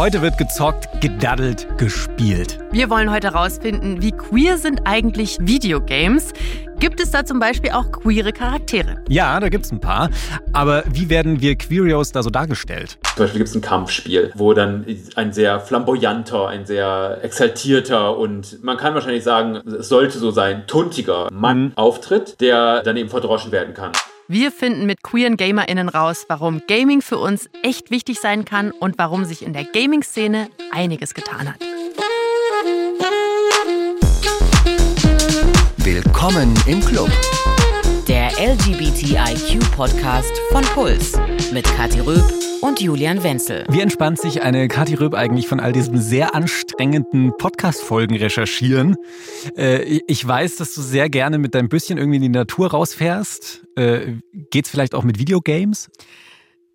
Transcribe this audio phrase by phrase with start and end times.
[0.00, 2.58] Heute wird gezockt, gedaddelt, gespielt.
[2.72, 6.32] Wir wollen heute herausfinden, wie queer sind eigentlich Videogames?
[6.78, 9.04] Gibt es da zum Beispiel auch queere Charaktere?
[9.10, 10.08] Ja, da gibt es ein paar.
[10.54, 12.96] Aber wie werden wir Queerios da so dargestellt?
[13.14, 14.86] Zum Beispiel gibt es ein Kampfspiel, wo dann
[15.16, 20.66] ein sehr flamboyanter, ein sehr exaltierter und man kann wahrscheinlich sagen, es sollte so sein,
[20.66, 21.72] tuntiger Mann mhm.
[21.74, 23.92] auftritt, der dann eben verdroschen werden kann.
[24.32, 28.96] Wir finden mit queeren GamerInnen raus, warum Gaming für uns echt wichtig sein kann und
[28.96, 31.56] warum sich in der Gaming-Szene einiges getan hat.
[35.78, 37.10] Willkommen im Club.
[38.06, 41.18] Der LGBTIQ-Podcast von Puls
[41.52, 43.64] mit Kathi Röb und Julian Wenzel.
[43.68, 48.96] Wie entspannt sich eine Kathi Röb eigentlich von all diesen sehr anstrengenden Podcast-Folgen recherchieren?
[49.56, 53.66] Äh, ich weiß, dass du sehr gerne mit deinem Büsschen irgendwie in die Natur rausfährst.
[53.76, 54.14] Äh,
[54.50, 55.90] geht's vielleicht auch mit Videogames?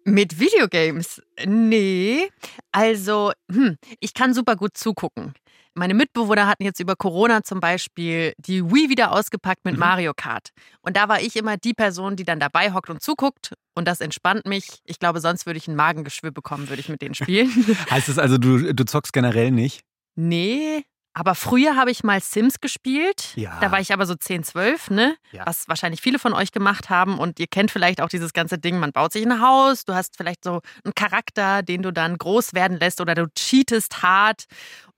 [0.04, 1.22] Mit Videogames?
[1.46, 2.30] Nee.
[2.72, 5.34] Also, hm, ich kann super gut zugucken.
[5.78, 9.82] Meine Mitbewohner hatten jetzt über Corona zum Beispiel die Wii wieder ausgepackt mit mhm.
[9.82, 10.50] Mario Kart.
[10.82, 13.54] Und da war ich immer die Person, die dann dabei hockt und zuguckt.
[13.76, 14.80] Und das entspannt mich.
[14.86, 17.52] Ich glaube, sonst würde ich ein Magengeschwür bekommen, würde ich mit denen spielen.
[17.92, 19.82] heißt das also, du, du zockst generell nicht?
[20.16, 20.86] Nee,
[21.18, 23.32] aber früher habe ich mal Sims gespielt.
[23.36, 23.58] Ja.
[23.62, 25.16] Da war ich aber so 10, 12, ne?
[25.32, 25.46] Ja.
[25.46, 27.20] Was wahrscheinlich viele von euch gemacht haben.
[27.20, 30.18] Und ihr kennt vielleicht auch dieses ganze Ding, man baut sich ein Haus, du hast
[30.18, 34.44] vielleicht so einen Charakter, den du dann groß werden lässt oder du cheatest hart.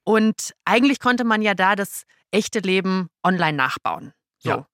[0.07, 4.13] Und eigentlich konnte man ja da das echte Leben online nachbauen.
[4.37, 4.49] So.
[4.49, 4.67] Ja.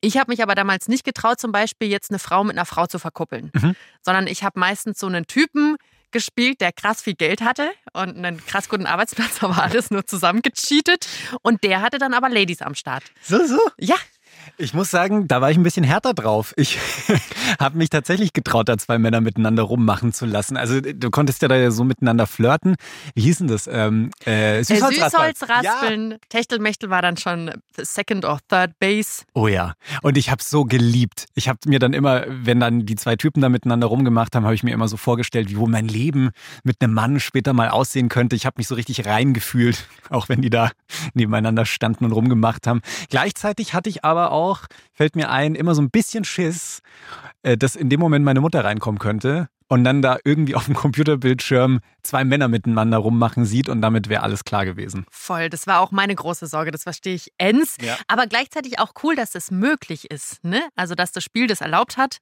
[0.00, 2.86] Ich habe mich aber damals nicht getraut, zum Beispiel jetzt eine Frau mit einer Frau
[2.86, 3.76] zu verkuppeln, mhm.
[4.00, 5.76] sondern ich habe meistens so einen Typen
[6.10, 11.06] gespielt, der krass viel Geld hatte und einen krass guten Arbeitsplatz, aber alles nur zusammengecheatet.
[11.42, 13.04] Und der hatte dann aber Ladies am Start.
[13.20, 13.60] So, so?
[13.76, 13.96] Ja,
[14.56, 16.54] ich muss sagen, da war ich ein bisschen härter drauf.
[16.56, 16.78] Ich
[17.60, 20.56] habe mich tatsächlich getraut, da zwei Männer miteinander rummachen zu lassen.
[20.56, 22.76] Also du konntest ja da so miteinander flirten.
[23.14, 23.66] Wie hieß denn das?
[23.66, 25.34] Ähm, äh, Süßholzraspeln.
[25.34, 26.10] Süßholzraspeln.
[26.12, 26.16] Ja.
[26.28, 29.24] Techtelmechtel war dann schon Second or Third Base.
[29.34, 29.74] Oh ja.
[30.02, 31.26] Und ich habe so geliebt.
[31.34, 34.54] Ich habe mir dann immer, wenn dann die zwei Typen da miteinander rumgemacht haben, habe
[34.54, 36.30] ich mir immer so vorgestellt, wie wohl mein Leben
[36.64, 38.36] mit einem Mann später mal aussehen könnte.
[38.36, 40.70] Ich habe mich so richtig reingefühlt, auch wenn die da
[41.14, 42.80] nebeneinander standen und rumgemacht haben.
[43.10, 46.80] Gleichzeitig hatte ich aber auch auch, fällt mir ein, immer so ein bisschen Schiss,
[47.42, 50.74] äh, dass in dem Moment meine Mutter reinkommen könnte und dann da irgendwie auf dem
[50.74, 55.04] Computerbildschirm zwei Männer miteinander rummachen sieht und damit wäre alles klar gewesen.
[55.10, 57.76] Voll, das war auch meine große Sorge, das verstehe ich ends.
[57.82, 57.96] Ja.
[58.08, 60.62] Aber gleichzeitig auch cool, dass das möglich ist, ne?
[60.74, 62.18] Also, dass das Spiel das erlaubt hat.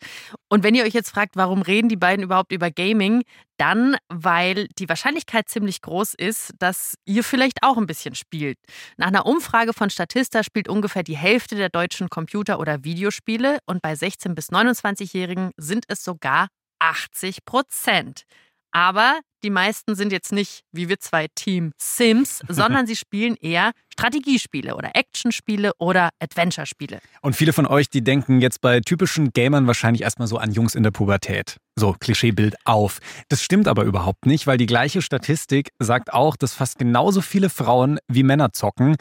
[0.49, 3.23] Und wenn ihr euch jetzt fragt, warum reden die beiden überhaupt über Gaming,
[3.59, 8.59] dann, weil die Wahrscheinlichkeit ziemlich groß ist, dass ihr vielleicht auch ein bisschen spielt.
[8.97, 13.81] Nach einer Umfrage von Statista spielt ungefähr die Hälfte der deutschen Computer- oder Videospiele und
[13.81, 18.25] bei 16- bis 29-Jährigen sind es sogar 80 Prozent.
[18.73, 23.73] Aber die meisten sind jetzt nicht wie wir zwei Team Sims, sondern sie spielen eher
[23.93, 26.99] Strategiespiele oder Actionspiele oder Adventure-Spiele.
[27.23, 30.75] Und viele von euch, die denken jetzt bei typischen Gamern wahrscheinlich erstmal so an Jungs
[30.75, 31.57] in der Pubertät.
[31.77, 32.99] So, Klischeebild auf.
[33.29, 37.49] Das stimmt aber überhaupt nicht, weil die gleiche Statistik sagt auch, dass fast genauso viele
[37.49, 38.97] Frauen wie Männer zocken.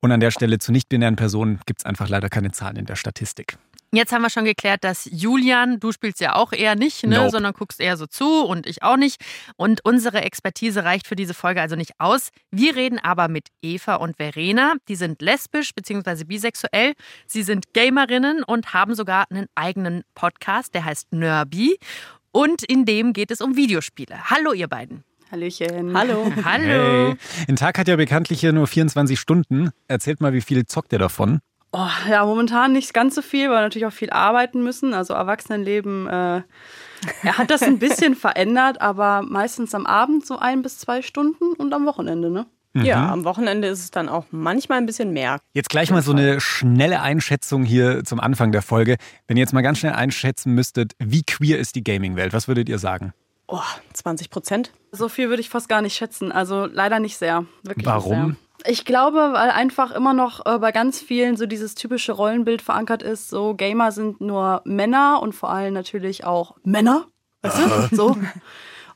[0.00, 2.96] Und an der Stelle zu nicht-binären Personen gibt es einfach leider keine Zahlen in der
[2.96, 3.56] Statistik.
[3.94, 7.30] Jetzt haben wir schon geklärt, dass Julian, du spielst ja auch eher nicht, ne, nope.
[7.30, 9.20] sondern guckst eher so zu und ich auch nicht.
[9.56, 12.30] Und unsere Expertise reicht für diese Folge also nicht aus.
[12.50, 14.76] Wir reden aber mit Eva und Verena.
[14.88, 16.24] Die sind lesbisch bzw.
[16.24, 16.94] bisexuell.
[17.26, 21.76] Sie sind Gamerinnen und haben sogar einen eigenen Podcast, der heißt Nerby.
[22.30, 24.30] Und in dem geht es um Videospiele.
[24.30, 25.04] Hallo, ihr beiden.
[25.30, 25.94] Hallöchen.
[25.94, 26.32] Hallo.
[26.44, 27.08] Hallo.
[27.10, 27.16] Hey.
[27.46, 29.68] Ein Tag hat ja bekanntlich hier nur 24 Stunden.
[29.86, 31.40] Erzählt mal, wie viel zockt ihr davon?
[31.72, 34.92] Oh, ja, momentan nicht ganz so viel, weil wir natürlich auch viel arbeiten müssen.
[34.92, 36.42] Also Erwachsenenleben äh,
[37.22, 41.52] er hat das ein bisschen verändert, aber meistens am Abend so ein bis zwei Stunden
[41.54, 42.46] und am Wochenende, ne?
[42.74, 42.84] Mhm.
[42.84, 45.40] Ja, am Wochenende ist es dann auch manchmal ein bisschen mehr.
[45.52, 48.96] Jetzt gleich mal so eine schnelle Einschätzung hier zum Anfang der Folge.
[49.26, 52.32] Wenn ihr jetzt mal ganz schnell einschätzen müsstet, wie queer ist die Gaming-Welt?
[52.32, 53.12] Was würdet ihr sagen?
[53.46, 53.60] Oh,
[53.92, 54.72] 20 Prozent.
[54.90, 56.32] So viel würde ich fast gar nicht schätzen.
[56.32, 57.44] Also leider nicht sehr.
[57.62, 58.36] Wirklich Warum?
[58.66, 63.02] Ich glaube, weil einfach immer noch äh, bei ganz vielen so dieses typische Rollenbild verankert
[63.02, 67.06] ist, so Gamer sind nur Männer und vor allem natürlich auch Männer.
[67.42, 67.96] Weißt du?
[67.96, 68.16] So.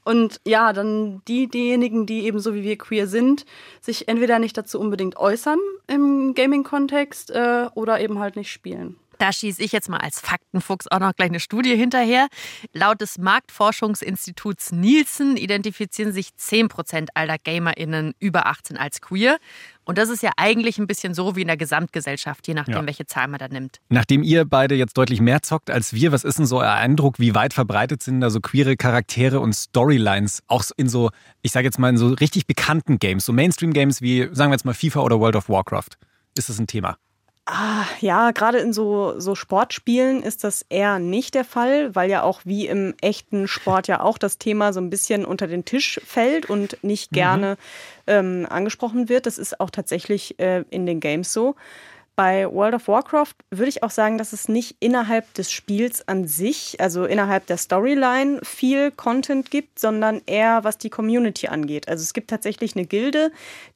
[0.05, 3.45] Und ja, dann die, diejenigen, die eben so wie wir queer sind,
[3.81, 5.59] sich entweder nicht dazu unbedingt äußern
[5.89, 8.95] im Gaming-Kontext äh, oder eben halt nicht spielen.
[9.19, 12.29] Da schieße ich jetzt mal als Faktenfuchs auch noch gleich eine Studie hinterher.
[12.73, 19.39] Laut des Marktforschungsinstituts Nielsen identifizieren sich 10 Prozent aller GamerInnen über 18 als queer.
[19.85, 22.87] Und das ist ja eigentlich ein bisschen so wie in der Gesamtgesellschaft, je nachdem, ja.
[22.87, 23.79] welche Zahl man da nimmt.
[23.89, 27.21] Nachdem ihr beide jetzt deutlich mehr zockt als wir, was ist denn so euer Eindruck?
[27.21, 30.43] Wie weit verbreitet sind da so queere Charaktere und Storylines?
[30.49, 31.11] Auch in so,
[31.43, 34.65] ich sage jetzt mal, in so richtig bekannten Games, so Mainstream-Games wie, sagen wir jetzt
[34.65, 35.91] mal, FIFA oder World of Warcraft.
[36.37, 36.99] Ist das ein Thema?
[37.49, 42.25] Ah, ja, gerade in so, so Sportspielen ist das eher nicht der Fall, weil ja
[42.25, 46.01] auch wie im echten Sport ja auch das Thema so ein bisschen unter den Tisch
[46.05, 47.15] fällt und nicht mhm.
[47.15, 47.57] gerne mhm.
[48.09, 49.27] ähm, angesprochen wird.
[49.27, 51.55] Das ist auch tatsächlich äh, in den Games so.
[52.17, 56.27] Bei World of Warcraft würde ich auch sagen, dass es nicht innerhalb des Spiels an
[56.27, 61.89] sich, also innerhalb der Storyline, viel Content gibt, sondern eher was die Community angeht.
[61.89, 63.33] Also es gibt tatsächlich eine Gilde,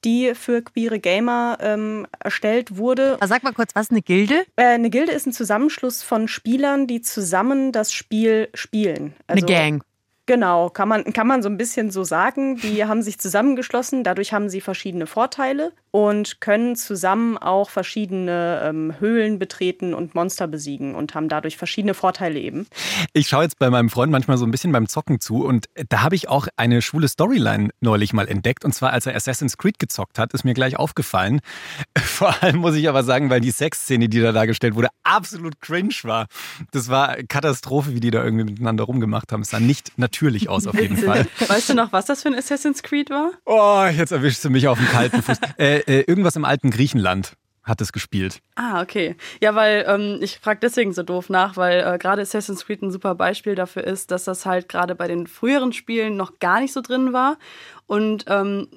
[0.06, 3.14] die für queere Gamer ähm, erstellt wurde.
[3.14, 4.46] Aber sag mal kurz, was ist eine Gilde?
[4.56, 9.14] Äh, eine Gilde ist ein Zusammenschluss von Spielern, die zusammen das Spiel spielen.
[9.26, 9.82] Also, eine Gang.
[10.30, 12.54] Genau, kann man, kann man so ein bisschen so sagen.
[12.54, 18.94] Die haben sich zusammengeschlossen, dadurch haben sie verschiedene Vorteile und können zusammen auch verschiedene ähm,
[19.00, 22.66] Höhlen betreten und Monster besiegen und haben dadurch verschiedene Vorteile eben.
[23.12, 26.02] Ich schaue jetzt bei meinem Freund manchmal so ein bisschen beim Zocken zu und da
[26.02, 29.78] habe ich auch eine schwule Storyline neulich mal entdeckt und zwar als er Assassin's Creed
[29.78, 31.40] gezockt hat, ist mir gleich aufgefallen.
[31.98, 35.94] Vor allem muss ich aber sagen, weil die Sexszene, die da dargestellt wurde, absolut cringe
[36.04, 36.26] war.
[36.70, 39.42] Das war Katastrophe, wie die da irgendwie miteinander rumgemacht haben.
[39.42, 41.26] Es sah nicht natürlich aus auf jeden Fall.
[41.48, 43.32] Weißt du noch, was das für ein Assassin's Creed war?
[43.44, 45.38] Oh, jetzt erwischst du mich auf den kalten Fuß.
[45.58, 48.40] Äh, äh, irgendwas im alten Griechenland hat es gespielt.
[48.56, 49.16] Ah, okay.
[49.40, 52.90] Ja, weil ähm, ich frage deswegen so doof nach, weil äh, gerade Assassin's Creed ein
[52.90, 56.72] super Beispiel dafür ist, dass das halt gerade bei den früheren Spielen noch gar nicht
[56.72, 57.38] so drin war.
[57.86, 58.68] Und ähm,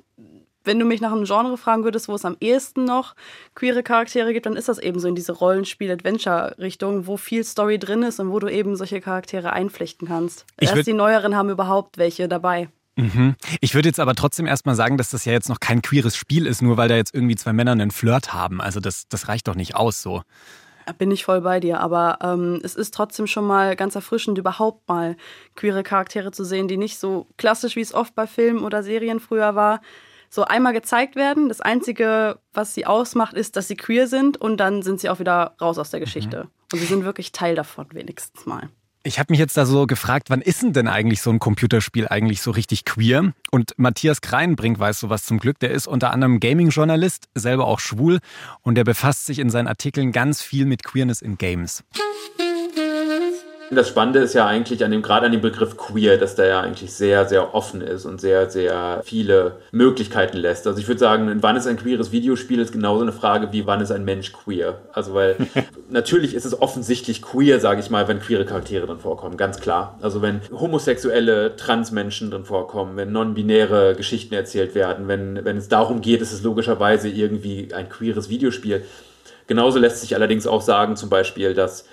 [0.66, 3.16] wenn du mich nach einem Genre fragen würdest, wo es am ehesten noch
[3.56, 8.04] queere Charaktere gibt, dann ist das eben so in diese Rollenspiel-Adventure-Richtung, wo viel Story drin
[8.04, 10.46] ist und wo du eben solche Charaktere einflechten kannst.
[10.60, 12.70] Ich Erst die neueren haben überhaupt welche dabei.
[12.96, 13.36] Mhm.
[13.60, 16.46] Ich würde jetzt aber trotzdem erstmal sagen, dass das ja jetzt noch kein queeres Spiel
[16.46, 18.62] ist, nur weil da jetzt irgendwie zwei Männer einen Flirt haben.
[18.62, 20.22] Also das, das reicht doch nicht aus so.
[20.98, 24.88] Bin ich voll bei dir, aber ähm, es ist trotzdem schon mal ganz erfrischend, überhaupt
[24.90, 25.16] mal
[25.56, 29.22] queere Charaktere zu sehen, die nicht so klassisch, wie es oft bei Filmen oder Serien
[29.22, 29.82] früher war,
[30.30, 31.48] so einmal gezeigt werden.
[31.48, 35.20] Das Einzige, was sie ausmacht, ist, dass sie queer sind und dann sind sie auch
[35.20, 36.06] wieder raus aus der mhm.
[36.06, 36.44] Geschichte.
[36.44, 36.50] Mhm.
[36.74, 38.70] Und sie sind wirklich Teil davon, wenigstens mal.
[39.06, 42.08] Ich habe mich jetzt da so gefragt, wann ist denn, denn eigentlich so ein Computerspiel
[42.08, 43.34] eigentlich so richtig queer?
[43.52, 45.60] Und Matthias Kreinbrink weiß sowas zum Glück.
[45.60, 48.20] Der ist unter anderem Gaming-Journalist, selber auch schwul
[48.62, 51.84] und der befasst sich in seinen Artikeln ganz viel mit Queerness in Games.
[53.76, 56.62] Das Spannende ist ja eigentlich an dem, gerade an dem Begriff queer, dass der ja
[56.62, 60.68] eigentlich sehr, sehr offen ist und sehr, sehr viele Möglichkeiten lässt.
[60.68, 63.82] Also ich würde sagen, wann ist ein queeres Videospiel, ist genauso eine Frage wie wann
[63.82, 64.80] ist ein Mensch queer.
[64.94, 65.36] Also weil
[65.90, 69.98] natürlich ist es offensichtlich queer, sage ich mal, wenn queere Charaktere drin vorkommen, ganz klar.
[70.02, 76.02] Also wenn homosexuelle Transmenschen drin vorkommen, wenn non-binäre Geschichten erzählt werden, wenn, wenn es darum
[76.02, 78.84] geht, ist es logischerweise irgendwie ein queeres Videospiel.
[79.48, 81.86] Genauso lässt sich allerdings auch sagen, zum Beispiel, dass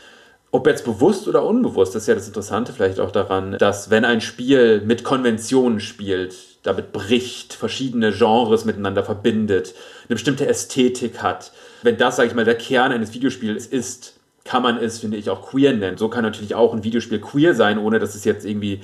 [0.52, 4.04] ob jetzt bewusst oder unbewusst, das ist ja das Interessante vielleicht auch daran, dass wenn
[4.04, 9.74] ein Spiel mit Konventionen spielt, damit bricht, verschiedene Genres miteinander verbindet,
[10.08, 11.52] eine bestimmte Ästhetik hat,
[11.82, 14.14] wenn das, sage ich mal, der Kern eines Videospiels ist,
[14.44, 15.96] kann man es, finde ich, auch queer nennen.
[15.96, 18.80] So kann natürlich auch ein Videospiel queer sein, ohne dass es jetzt irgendwie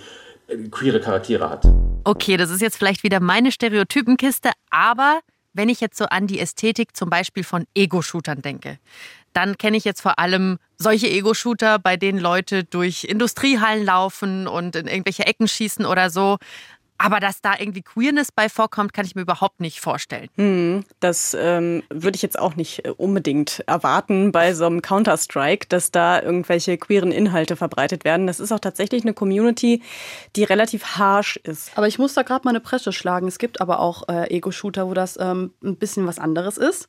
[0.49, 1.65] äh, queere Charaktere hat.
[2.05, 5.21] Okay, das ist jetzt vielleicht wieder meine Stereotypenkiste, aber
[5.57, 8.79] wenn ich jetzt so an die Ästhetik zum Beispiel von Ego-Shootern denke,
[9.33, 14.77] dann kenne ich jetzt vor allem solche Ego-Shooter, bei denen Leute durch Industriehallen laufen und
[14.77, 16.39] in irgendwelche Ecken schießen oder so.
[16.99, 20.29] Aber dass da irgendwie Queerness bei vorkommt, kann ich mir überhaupt nicht vorstellen.
[20.37, 25.67] Hm, das ähm, würde ich jetzt auch nicht äh, unbedingt erwarten bei so einem Counter-Strike,
[25.69, 28.27] dass da irgendwelche queeren Inhalte verbreitet werden.
[28.27, 29.83] Das ist auch tatsächlich eine Community,
[30.37, 31.71] die relativ harsh ist.
[31.77, 33.29] Aber ich muss da gerade mal eine Presse schlagen.
[33.29, 36.89] Es gibt aber auch äh, Ego-Shooter, wo das ähm, ein bisschen was anderes ist.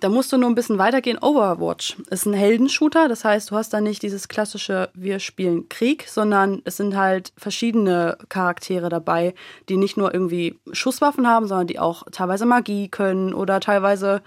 [0.00, 1.18] Da musst du nur ein bisschen weitergehen.
[1.18, 6.06] Overwatch ist ein Heldenshooter, das heißt, du hast da nicht dieses klassische Wir spielen Krieg,
[6.08, 9.34] sondern es sind halt verschiedene Charaktere dabei,
[9.68, 14.22] die nicht nur irgendwie Schusswaffen haben, sondern die auch teilweise Magie können oder teilweise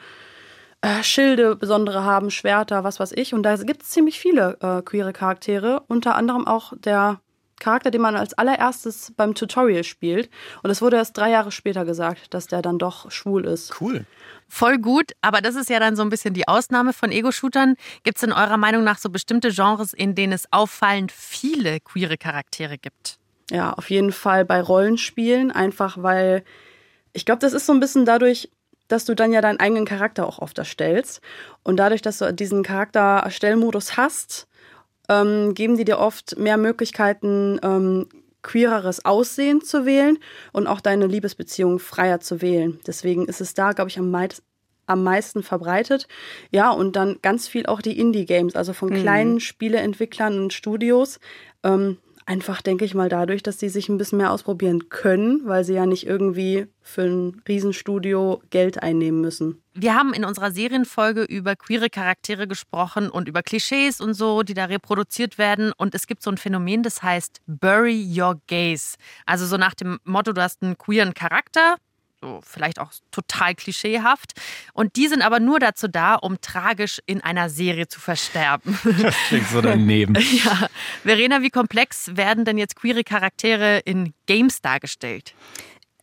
[0.81, 3.33] äh, Schilde besondere haben, Schwerter, was weiß ich.
[3.33, 7.21] Und da gibt es ziemlich viele äh, queere Charaktere, unter anderem auch der
[7.61, 10.29] Charakter, den man als allererstes beim Tutorial spielt.
[10.63, 13.79] Und es wurde erst drei Jahre später gesagt, dass der dann doch schwul ist.
[13.79, 14.05] Cool.
[14.49, 17.75] Voll gut, aber das ist ja dann so ein bisschen die Ausnahme von Ego-Shootern.
[18.03, 22.17] Gibt es in eurer Meinung nach so bestimmte Genres, in denen es auffallend viele queere
[22.17, 23.17] Charaktere gibt?
[23.49, 26.43] Ja, auf jeden Fall bei Rollenspielen, einfach weil
[27.13, 28.49] ich glaube, das ist so ein bisschen dadurch,
[28.87, 31.21] dass du dann ja deinen eigenen Charakter auch oft erstellst.
[31.63, 34.47] Und dadurch, dass du diesen Charakter-Erstellmodus hast,
[35.11, 38.07] ähm, geben die dir oft mehr Möglichkeiten, ähm,
[38.41, 40.17] queereres Aussehen zu wählen
[40.53, 42.79] und auch deine Liebesbeziehung freier zu wählen.
[42.87, 44.43] Deswegen ist es da, glaube ich, am, meisten
[44.87, 46.07] am meisten verbreitet.
[46.51, 48.95] Ja, und dann ganz viel auch die Indie-Games, also von mhm.
[48.95, 51.19] kleinen Spieleentwicklern und Studios.
[51.63, 55.63] Ähm, einfach, denke ich mal, dadurch, dass sie sich ein bisschen mehr ausprobieren können, weil
[55.63, 59.61] sie ja nicht irgendwie für ein Riesenstudio Geld einnehmen müssen.
[59.73, 64.53] Wir haben in unserer Serienfolge über queere Charaktere gesprochen und über Klischees und so, die
[64.53, 65.71] da reproduziert werden.
[65.77, 68.97] Und es gibt so ein Phänomen, das heißt Bury Your Gaze.
[69.25, 71.77] Also so nach dem Motto, du hast einen queeren Charakter,
[72.21, 74.33] so vielleicht auch total klischeehaft.
[74.73, 78.77] Und die sind aber nur dazu da, um tragisch in einer Serie zu versterben.
[79.01, 80.15] Das klingt so daneben.
[80.43, 80.67] ja.
[81.03, 85.33] Verena, wie komplex werden denn jetzt queere Charaktere in Games dargestellt?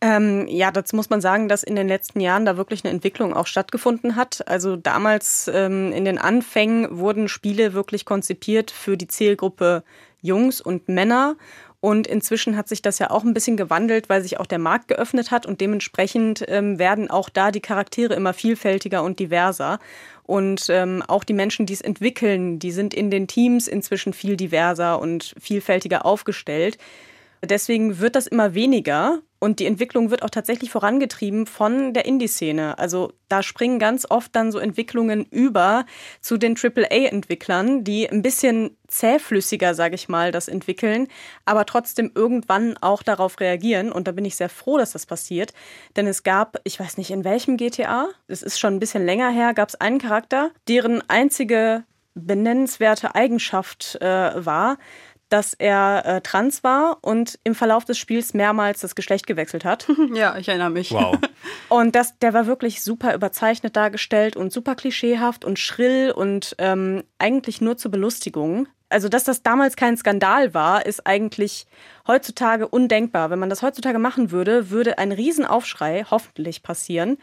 [0.01, 3.33] Ähm, ja, dazu muss man sagen, dass in den letzten Jahren da wirklich eine Entwicklung
[3.33, 4.47] auch stattgefunden hat.
[4.47, 9.83] Also damals ähm, in den Anfängen wurden Spiele wirklich konzipiert für die Zielgruppe
[10.21, 11.35] Jungs und Männer
[11.81, 14.89] und inzwischen hat sich das ja auch ein bisschen gewandelt, weil sich auch der Markt
[14.89, 19.79] geöffnet hat und dementsprechend ähm, werden auch da die Charaktere immer vielfältiger und diverser.
[20.23, 24.35] Und ähm, auch die Menschen, die es entwickeln, die sind in den Teams inzwischen viel
[24.35, 26.77] diverser und vielfältiger aufgestellt.
[27.41, 32.77] Deswegen wird das immer weniger und die Entwicklung wird auch tatsächlich vorangetrieben von der Indie-Szene.
[32.77, 35.85] Also da springen ganz oft dann so Entwicklungen über
[36.19, 41.07] zu den AAA-Entwicklern, die ein bisschen zähflüssiger, sage ich mal, das entwickeln,
[41.45, 43.91] aber trotzdem irgendwann auch darauf reagieren.
[43.91, 45.53] Und da bin ich sehr froh, dass das passiert.
[45.95, 49.29] Denn es gab, ich weiß nicht in welchem GTA, es ist schon ein bisschen länger
[49.29, 54.77] her, gab es einen Charakter, deren einzige benennenswerte Eigenschaft äh, war,
[55.29, 59.87] dass er äh, trans war und im Verlauf des Spiels mehrmals das Geschlecht gewechselt hat.
[60.13, 60.91] Ja, ich erinnere mich.
[60.91, 61.17] Wow.
[61.69, 67.03] Und das, der war wirklich super überzeichnet dargestellt und super klischeehaft und schrill und ähm,
[67.19, 68.67] eigentlich nur zur Belustigung.
[68.89, 71.67] Also, dass das damals kein Skandal war, ist eigentlich
[72.07, 73.29] heutzutage undenkbar.
[73.29, 77.17] Wenn man das heutzutage machen würde, würde ein Riesenaufschrei hoffentlich passieren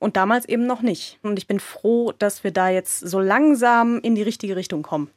[0.00, 1.18] und damals eben noch nicht.
[1.22, 5.10] Und ich bin froh, dass wir da jetzt so langsam in die richtige Richtung kommen.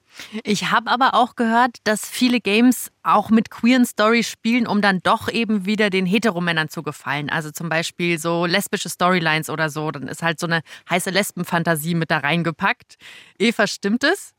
[0.44, 5.00] Ich habe aber auch gehört, dass viele Games auch mit queeren Stories spielen, um dann
[5.00, 7.32] doch eben wieder den Heteromännern zu gefallen.
[7.32, 9.90] Also zum Beispiel so lesbische Storylines oder so.
[9.90, 12.98] Dann ist halt so eine heiße Lesbenfantasie mit da reingepackt.
[13.40, 14.33] Eva, stimmt es?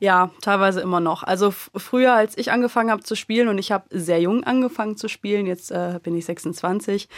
[0.00, 1.22] Ja, teilweise immer noch.
[1.22, 5.08] Also früher, als ich angefangen habe zu spielen und ich habe sehr jung angefangen zu
[5.08, 7.08] spielen, jetzt äh, bin ich 26,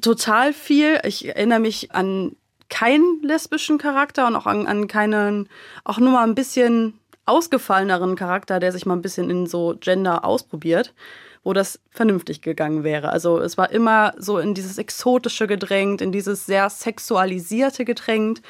[0.00, 1.00] total viel.
[1.04, 2.36] Ich erinnere mich an
[2.68, 5.48] keinen lesbischen Charakter und auch an, an keinen,
[5.84, 10.24] auch nur mal ein bisschen ausgefalleneren Charakter, der sich mal ein bisschen in so Gender
[10.24, 10.92] ausprobiert,
[11.42, 13.10] wo das vernünftig gegangen wäre.
[13.10, 18.42] Also es war immer so in dieses Exotische gedrängt, in dieses sehr Sexualisierte gedrängt.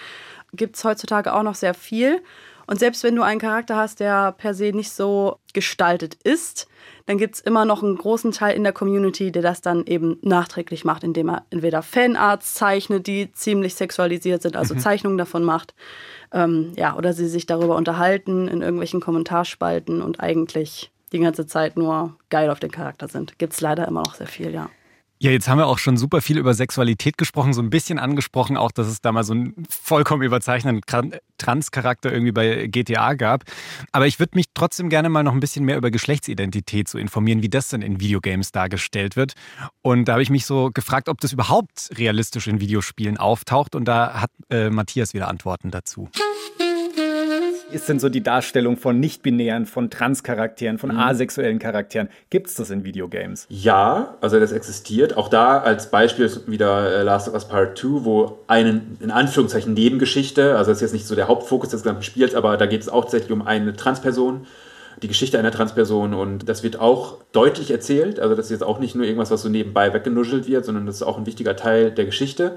[0.53, 2.23] Gibt es heutzutage auch noch sehr viel.
[2.67, 6.67] Und selbst wenn du einen Charakter hast, der per se nicht so gestaltet ist,
[7.07, 10.19] dann gibt es immer noch einen großen Teil in der Community, der das dann eben
[10.23, 14.79] nachträglich macht, indem er entweder Fanarts zeichnet, die ziemlich sexualisiert sind, also mhm.
[14.79, 15.75] Zeichnungen davon macht,
[16.33, 21.77] ähm, ja, oder sie sich darüber unterhalten in irgendwelchen Kommentarspalten und eigentlich die ganze Zeit
[21.77, 23.39] nur geil auf den Charakter sind.
[23.39, 24.71] Gibt es leider immer noch sehr viel, ja.
[25.25, 28.59] Ja, jetzt haben wir auch schon super viel über Sexualität gesprochen, so ein bisschen angesprochen,
[28.59, 30.83] auch dass es da mal so einen vollkommen überzeichneten
[31.39, 33.45] Trans-Charakter irgendwie bei GTA gab.
[33.91, 37.41] Aber ich würde mich trotzdem gerne mal noch ein bisschen mehr über Geschlechtsidentität so informieren,
[37.41, 39.33] wie das denn in Videogames dargestellt wird.
[39.81, 43.75] Und da habe ich mich so gefragt, ob das überhaupt realistisch in Videospielen auftaucht.
[43.75, 46.11] Und da hat äh, Matthias wieder Antworten dazu
[47.73, 50.99] ist denn so die Darstellung von nicht-binären, von Trans-Charakteren, von mhm.
[50.99, 52.09] asexuellen Charakteren?
[52.31, 53.47] Gibt es das in Videogames?
[53.49, 55.17] Ja, also das existiert.
[55.17, 59.75] Auch da als Beispiel wieder äh, Last of Us Part 2, wo eine, in Anführungszeichen,
[59.75, 62.83] Nebengeschichte, also das ist jetzt nicht so der Hauptfokus des gesamten Spiels, aber da geht
[62.83, 64.47] es auch tatsächlich um eine Transperson
[65.03, 68.21] die Geschichte einer Transperson und das wird auch deutlich erzählt.
[68.21, 70.97] Also das ist jetzt auch nicht nur irgendwas, was so nebenbei weggenuschelt wird, sondern das
[70.97, 72.57] ist auch ein wichtiger Teil der Geschichte.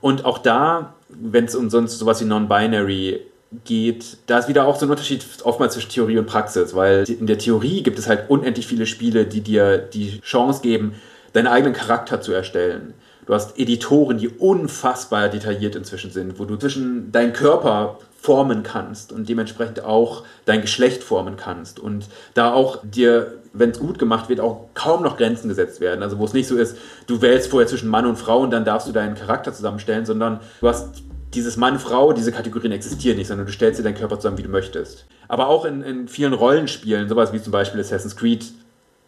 [0.00, 3.20] Und auch da, wenn es um sonst sowas wie Non-Binary
[3.64, 7.26] geht, da ist wieder auch so ein Unterschied oftmals zwischen Theorie und Praxis, weil in
[7.26, 10.94] der Theorie gibt es halt unendlich viele Spiele, die dir die Chance geben,
[11.32, 12.94] deinen eigenen Charakter zu erstellen.
[13.26, 19.12] Du hast Editoren, die unfassbar detailliert inzwischen sind, wo du zwischen deinen Körper formen kannst
[19.12, 24.28] und dementsprechend auch dein Geschlecht formen kannst und da auch dir, wenn es gut gemacht
[24.28, 26.02] wird, auch kaum noch Grenzen gesetzt werden.
[26.02, 26.76] Also wo es nicht so ist,
[27.06, 30.40] du wählst vorher zwischen Mann und Frau und dann darfst du deinen Charakter zusammenstellen, sondern
[30.60, 31.02] du hast
[31.34, 34.42] dieses Mann, Frau, diese Kategorien existieren nicht, sondern du stellst dir deinen Körper zusammen, wie
[34.42, 35.06] du möchtest.
[35.28, 38.46] Aber auch in, in vielen Rollenspielen, sowas wie zum Beispiel Assassin's Creed,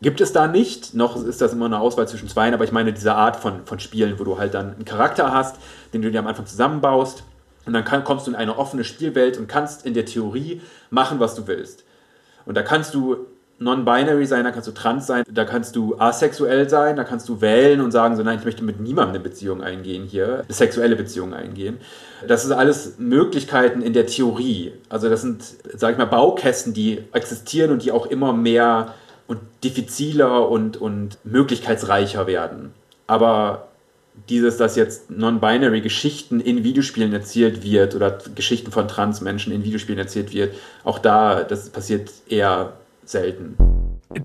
[0.03, 0.95] gibt es da nicht.
[0.95, 3.81] Noch ist das immer eine Auswahl zwischen zweien, aber ich meine diese Art von, von
[3.81, 5.57] Spielen, wo du halt dann einen Charakter hast,
[5.93, 7.25] den du dir am Anfang zusammenbaust.
[7.65, 10.61] Und dann kann, kommst du in eine offene Spielwelt und kannst in der Theorie
[10.91, 11.85] machen, was du willst.
[12.45, 13.27] Und da kannst du
[13.63, 17.41] non-binary sein, da kannst du trans sein, da kannst du asexuell sein, da kannst du
[17.41, 20.97] wählen und sagen, so nein, ich möchte mit niemandem eine Beziehung eingehen hier, eine sexuelle
[20.97, 21.79] Beziehung eingehen.
[22.27, 24.73] Das ist alles Möglichkeiten in der Theorie.
[24.89, 25.43] Also das sind,
[25.75, 28.95] sag ich mal, Baukästen, die existieren und die auch immer mehr
[29.27, 32.73] und diffiziler und, und möglichkeitsreicher werden.
[33.07, 33.69] Aber
[34.29, 39.99] dieses, dass jetzt non-binary Geschichten in Videospielen erzählt wird oder Geschichten von Transmenschen in Videospielen
[39.99, 40.55] erzählt wird,
[40.85, 43.57] auch da, das passiert eher selten.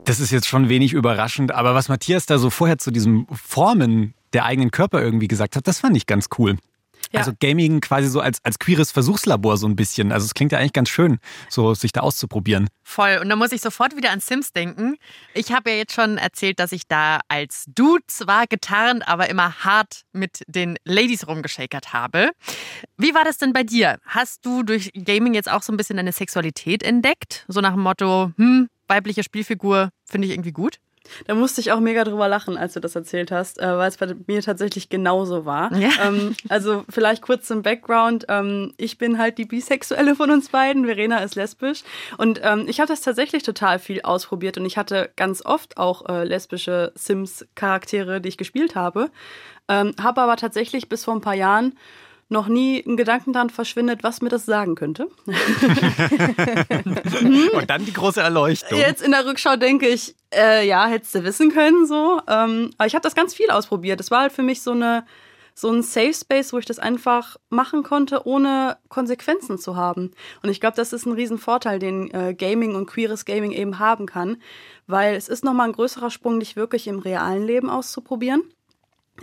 [0.06, 4.14] Das ist jetzt schon wenig überraschend, aber was Matthias da so vorher zu diesem Formen
[4.34, 6.58] der eigenen Körper irgendwie gesagt hat, das fand ich ganz cool.
[7.12, 7.20] Ja.
[7.20, 10.12] Also Gaming quasi so als, als queeres Versuchslabor so ein bisschen.
[10.12, 12.68] Also es klingt ja eigentlich ganz schön, so sich da auszuprobieren.
[12.84, 13.20] Voll.
[13.22, 14.98] Und da muss ich sofort wieder an Sims denken.
[15.34, 19.64] Ich habe ja jetzt schon erzählt, dass ich da als Dude zwar getarnt, aber immer
[19.64, 22.32] hart mit den Ladies rumgeschakert habe.
[22.98, 24.00] Wie war das denn bei dir?
[24.06, 27.46] Hast du durch Gaming jetzt auch so ein bisschen deine Sexualität entdeckt?
[27.48, 30.80] So nach dem Motto, hm, weibliche Spielfigur finde ich irgendwie gut?
[31.26, 33.98] Da musste ich auch mega drüber lachen, als du das erzählt hast, äh, weil es
[33.98, 35.74] bei mir tatsächlich genauso war.
[35.76, 35.90] Ja.
[36.04, 38.26] Ähm, also vielleicht kurz zum Background.
[38.30, 40.86] Ähm, ich bin halt die Bisexuelle von uns beiden.
[40.86, 41.84] Verena ist lesbisch.
[42.18, 46.08] Und ähm, ich habe das tatsächlich total viel ausprobiert und ich hatte ganz oft auch
[46.08, 49.10] äh, lesbische Sims-Charaktere, die ich gespielt habe.
[49.70, 51.76] Ähm, habe aber tatsächlich bis vor ein paar Jahren
[52.30, 55.08] noch nie ein Gedanken daran verschwindet, was mir das sagen könnte.
[57.54, 58.78] Und dann die große Erleuchtung.
[58.78, 62.20] Jetzt in der Rückschau denke ich, äh, ja, hättest du wissen können so.
[62.28, 64.02] Ähm, aber ich habe das ganz viel ausprobiert.
[64.02, 65.06] Es war halt für mich so eine
[65.60, 70.12] so ein Safe Space, wo ich das einfach machen konnte, ohne Konsequenzen zu haben.
[70.44, 74.06] Und ich glaube, das ist ein Riesenvorteil, den äh, Gaming und queeres Gaming eben haben
[74.06, 74.38] kann,
[74.86, 78.44] weil es ist nochmal ein größerer Sprung, dich wirklich im realen Leben auszuprobieren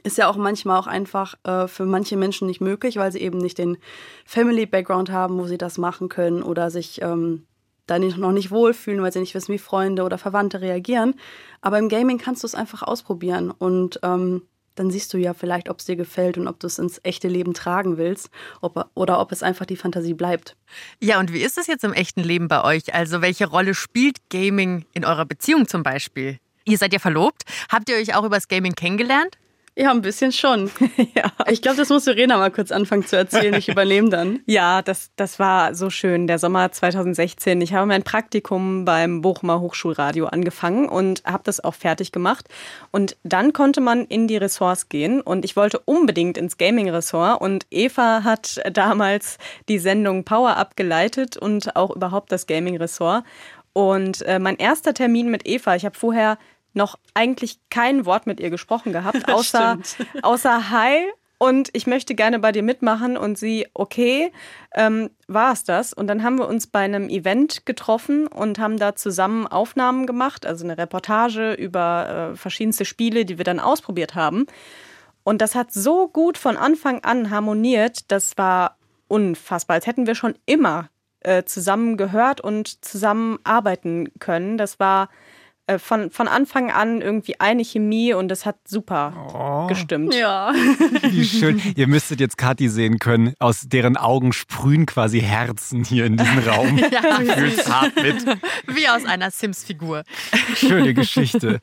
[0.02, 3.38] ist ja auch manchmal auch einfach äh, für manche Menschen nicht möglich, weil sie eben
[3.38, 3.78] nicht den
[4.26, 7.46] Family-Background haben, wo sie das machen können oder sich ähm,
[7.86, 11.14] da noch nicht wohlfühlen, weil sie nicht wissen, wie Freunde oder Verwandte reagieren.
[11.60, 14.42] Aber im Gaming kannst du es einfach ausprobieren und ähm,
[14.74, 17.28] dann siehst du ja vielleicht, ob es dir gefällt und ob du es ins echte
[17.28, 20.56] Leben tragen willst ob, oder ob es einfach die Fantasie bleibt.
[21.00, 22.92] Ja, und wie ist es jetzt im echten Leben bei euch?
[22.94, 26.38] Also welche Rolle spielt Gaming in eurer Beziehung zum Beispiel?
[26.64, 27.42] Ihr seid ja verlobt.
[27.70, 29.38] Habt ihr euch auch übers Gaming kennengelernt?
[29.76, 30.70] Ja, ein bisschen schon.
[31.16, 31.32] ja.
[31.48, 33.54] Ich glaube, das muss Verena mal kurz anfangen zu erzählen.
[33.54, 34.40] Ich übernehme dann.
[34.46, 36.26] Ja, das, das war so schön.
[36.26, 37.60] Der Sommer 2016.
[37.60, 42.48] Ich habe mein Praktikum beim Bochumer Hochschulradio angefangen und habe das auch fertig gemacht.
[42.92, 47.40] Und dann konnte man in die Ressorts gehen und ich wollte unbedingt ins Gaming-Ressort.
[47.40, 53.24] Und Eva hat damals die Sendung Power abgeleitet und auch überhaupt das Gaming-Ressort.
[53.72, 56.38] Und äh, mein erster Termin mit Eva, ich habe vorher
[56.74, 59.78] noch eigentlich kein Wort mit ihr gesprochen gehabt, außer,
[60.22, 64.32] außer Hi und ich möchte gerne bei dir mitmachen und sie, okay,
[64.74, 65.92] ähm, war es das.
[65.92, 70.46] Und dann haben wir uns bei einem Event getroffen und haben da zusammen Aufnahmen gemacht,
[70.46, 74.46] also eine Reportage über äh, verschiedenste Spiele, die wir dann ausprobiert haben.
[75.22, 80.14] Und das hat so gut von Anfang an harmoniert, das war unfassbar, als hätten wir
[80.14, 80.88] schon immer
[81.20, 84.56] äh, zusammen gehört und zusammen arbeiten können.
[84.56, 85.08] Das war
[85.66, 89.66] äh, von, von Anfang an irgendwie eine Chemie und es hat super oh.
[89.66, 90.14] gestimmt.
[90.14, 90.53] Ja.
[91.11, 91.61] Wie schön.
[91.74, 93.33] Ihr müsstet jetzt Kathi sehen können.
[93.38, 96.79] Aus deren Augen sprühen quasi Herzen hier in diesem Raum.
[96.90, 97.03] ja.
[97.74, 98.27] Hart mit.
[98.66, 100.05] Wie aus einer Sims-Figur.
[100.55, 101.61] Schöne Geschichte.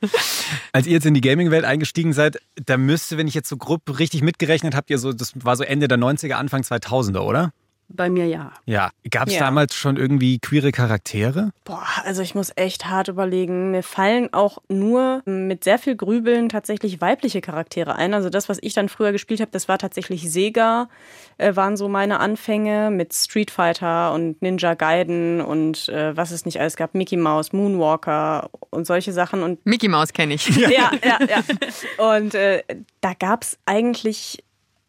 [0.72, 3.82] Als ihr jetzt in die Gaming-Welt eingestiegen seid, da müsste, wenn ich jetzt so grob
[3.98, 7.52] richtig mitgerechnet habt, ihr so, das war so Ende der 90er, Anfang 2000er, oder?
[7.88, 8.52] Bei mir ja.
[8.64, 8.90] Ja.
[9.10, 9.40] Gab es ja.
[9.40, 11.50] damals schon irgendwie queere Charaktere?
[11.64, 13.70] Boah, also ich muss echt hart überlegen.
[13.70, 18.14] Mir fallen auch nur mit sehr viel Grübeln tatsächlich weibliche Charaktere ein.
[18.14, 20.88] Also das, was ich dann früher gespielt habe, das war tatsächlich Sega,
[21.36, 26.46] äh, waren so meine Anfänge mit Street Fighter und Ninja Gaiden und äh, was es
[26.46, 29.42] nicht alles gab, Mickey Mouse, Moonwalker und solche Sachen.
[29.42, 30.48] Und Mickey Mouse kenne ich.
[30.56, 31.18] Ja, ja, ja.
[31.28, 32.14] ja.
[32.16, 32.62] Und äh,
[33.00, 34.42] da gab es eigentlich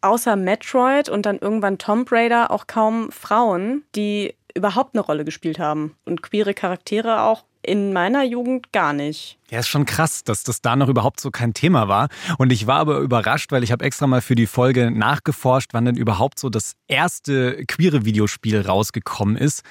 [0.04, 5.58] außer Metroid und dann irgendwann Tomb Raider auch kaum Frauen, die überhaupt eine Rolle gespielt
[5.58, 5.96] haben.
[6.04, 9.38] Und queere Charaktere auch in meiner Jugend gar nicht.
[9.50, 12.08] Ja, ist schon krass, dass das da noch überhaupt so kein Thema war.
[12.38, 15.86] Und ich war aber überrascht, weil ich habe extra mal für die Folge nachgeforscht, wann
[15.86, 19.62] denn überhaupt so das erste queere Videospiel rausgekommen ist.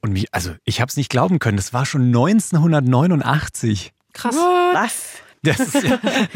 [0.00, 3.92] Und mich, also ich habe es nicht glauben können, das war schon 1989.
[4.12, 4.36] Krass.
[4.72, 5.22] Was?
[5.42, 5.84] Das ist,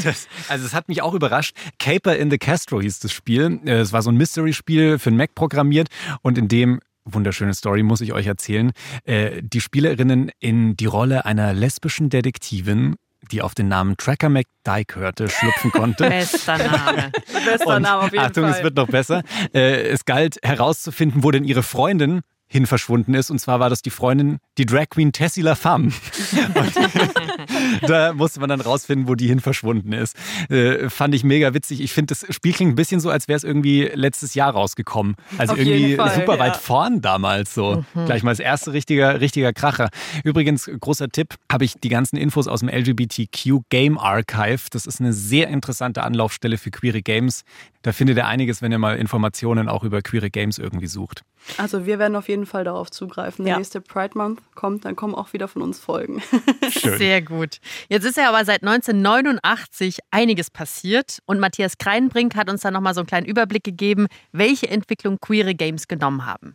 [0.05, 1.57] das, also es hat mich auch überrascht.
[1.79, 3.61] Caper in the Castro hieß das Spiel.
[3.65, 5.89] Äh, es war so ein Mystery-Spiel für den Mac programmiert
[6.23, 8.73] und in dem wunderschöne Story, muss ich euch erzählen.
[9.05, 12.97] Äh, die Spielerinnen in die Rolle einer lesbischen Detektivin
[13.33, 16.05] die auf den Namen Tracker McDyke hörte, schlüpfen konnte.
[16.09, 17.11] Bester Name.
[17.45, 18.53] Bester Name auf jeden Achtung, Fall.
[18.53, 19.23] es wird noch besser.
[19.53, 23.31] Äh, es galt herauszufinden, wo denn ihre Freundin hin verschwunden ist.
[23.31, 25.93] Und zwar war das die Freundin, die Drag Queen Tessie LaFemme.
[27.83, 30.17] Und da musste man dann rausfinden, wo die hin verschwunden ist.
[30.49, 31.81] Äh, fand ich mega witzig.
[31.81, 35.17] Ich finde, das Spiel klingt ein bisschen so, als wäre es irgendwie letztes Jahr rausgekommen.
[35.39, 36.59] Also Auf irgendwie Fall, super weit ja.
[36.59, 37.85] vorn damals so.
[37.95, 39.89] Gleich mal das erste richtiger, richtiger Kracher.
[40.25, 44.69] Übrigens, großer Tipp, habe ich die ganzen Infos aus dem LGBTQ Game Archive.
[44.71, 47.43] Das ist eine sehr interessante Anlaufstelle für queere Games.
[47.83, 51.23] Da findet ihr einiges, wenn ihr mal Informationen auch über queere Games irgendwie sucht.
[51.57, 53.45] Also wir werden auf jeden Fall darauf zugreifen.
[53.47, 53.59] Der Ja.
[53.59, 56.23] nächste Pride Month kommt, dann kommen auch wieder von uns Folgen.
[56.69, 56.99] Schön.
[56.99, 57.59] Sehr gut.
[57.89, 62.93] Jetzt ist ja aber seit 1989 einiges passiert und Matthias Kreinbrink hat uns dann nochmal
[62.95, 66.55] so einen kleinen Überblick gegeben, welche Entwicklung queere Games genommen haben.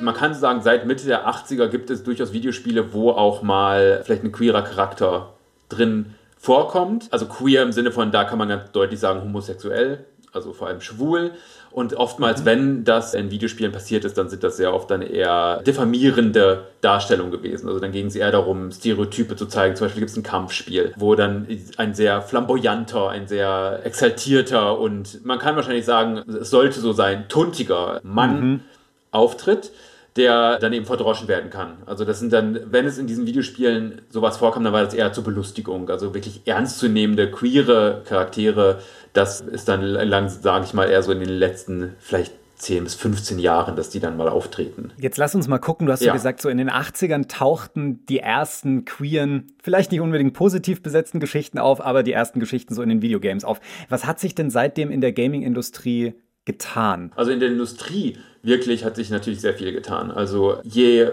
[0.00, 4.24] Man kann sagen, seit Mitte der 80er gibt es durchaus Videospiele, wo auch mal vielleicht
[4.24, 5.34] ein queerer Charakter
[5.68, 7.08] drin vorkommt.
[7.10, 10.80] Also queer im Sinne von, da kann man ganz deutlich sagen, homosexuell, also vor allem
[10.80, 11.32] schwul.
[11.72, 15.62] Und oftmals, wenn das in Videospielen passiert ist, dann sind das sehr oft dann eher
[15.62, 17.68] diffamierende Darstellungen gewesen.
[17.68, 19.76] Also dann ging es eher darum, Stereotype zu zeigen.
[19.76, 25.24] Zum Beispiel gibt es ein Kampfspiel, wo dann ein sehr flamboyanter, ein sehr exaltierter und
[25.24, 28.64] man kann wahrscheinlich sagen, es sollte so sein, tuntiger Mann
[29.12, 29.70] auftritt,
[30.16, 31.78] der dann eben verdroschen werden kann.
[31.86, 35.12] Also das sind dann, wenn es in diesen Videospielen sowas vorkam, dann war das eher
[35.12, 35.88] zur Belustigung.
[35.88, 38.80] Also wirklich ernstzunehmende, queere Charaktere,
[39.12, 42.94] das ist dann lang, sage ich mal, eher so in den letzten vielleicht 10 bis
[42.94, 44.92] 15 Jahren, dass die dann mal auftreten.
[44.98, 45.86] Jetzt lass uns mal gucken.
[45.86, 46.12] Du hast ja Ja.
[46.12, 51.58] gesagt, so in den 80ern tauchten die ersten queeren, vielleicht nicht unbedingt positiv besetzten Geschichten
[51.58, 53.60] auf, aber die ersten Geschichten so in den Videogames auf.
[53.88, 57.12] Was hat sich denn seitdem in der Gaming-Industrie getan?
[57.16, 60.10] Also in der Industrie wirklich hat sich natürlich sehr viel getan.
[60.10, 61.10] Also je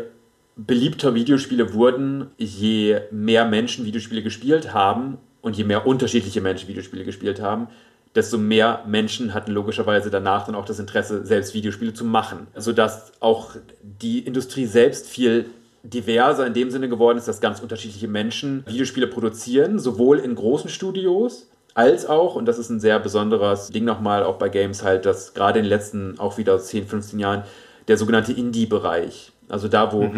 [0.55, 7.05] beliebter Videospiele wurden, je mehr Menschen Videospiele gespielt haben und je mehr unterschiedliche Menschen Videospiele
[7.05, 7.67] gespielt haben,
[8.15, 12.47] desto mehr Menschen hatten logischerweise danach dann auch das Interesse, selbst Videospiele zu machen.
[12.55, 15.45] Sodass auch die Industrie selbst viel
[15.83, 20.69] diverser in dem Sinne geworden ist, dass ganz unterschiedliche Menschen Videospiele produzieren, sowohl in großen
[20.69, 25.05] Studios als auch, und das ist ein sehr besonderes Ding nochmal auch bei Games halt,
[25.05, 27.43] dass gerade in den letzten auch wieder 10, 15 Jahren
[27.87, 30.09] der sogenannte Indie-Bereich, also da, wo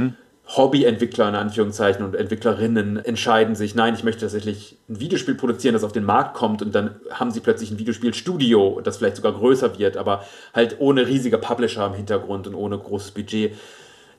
[0.56, 5.84] Hobbyentwickler in Anführungszeichen und Entwicklerinnen entscheiden sich, nein, ich möchte tatsächlich ein Videospiel produzieren, das
[5.84, 9.78] auf den Markt kommt und dann haben sie plötzlich ein Videospielstudio, das vielleicht sogar größer
[9.78, 13.54] wird, aber halt ohne riesige Publisher im Hintergrund und ohne großes Budget,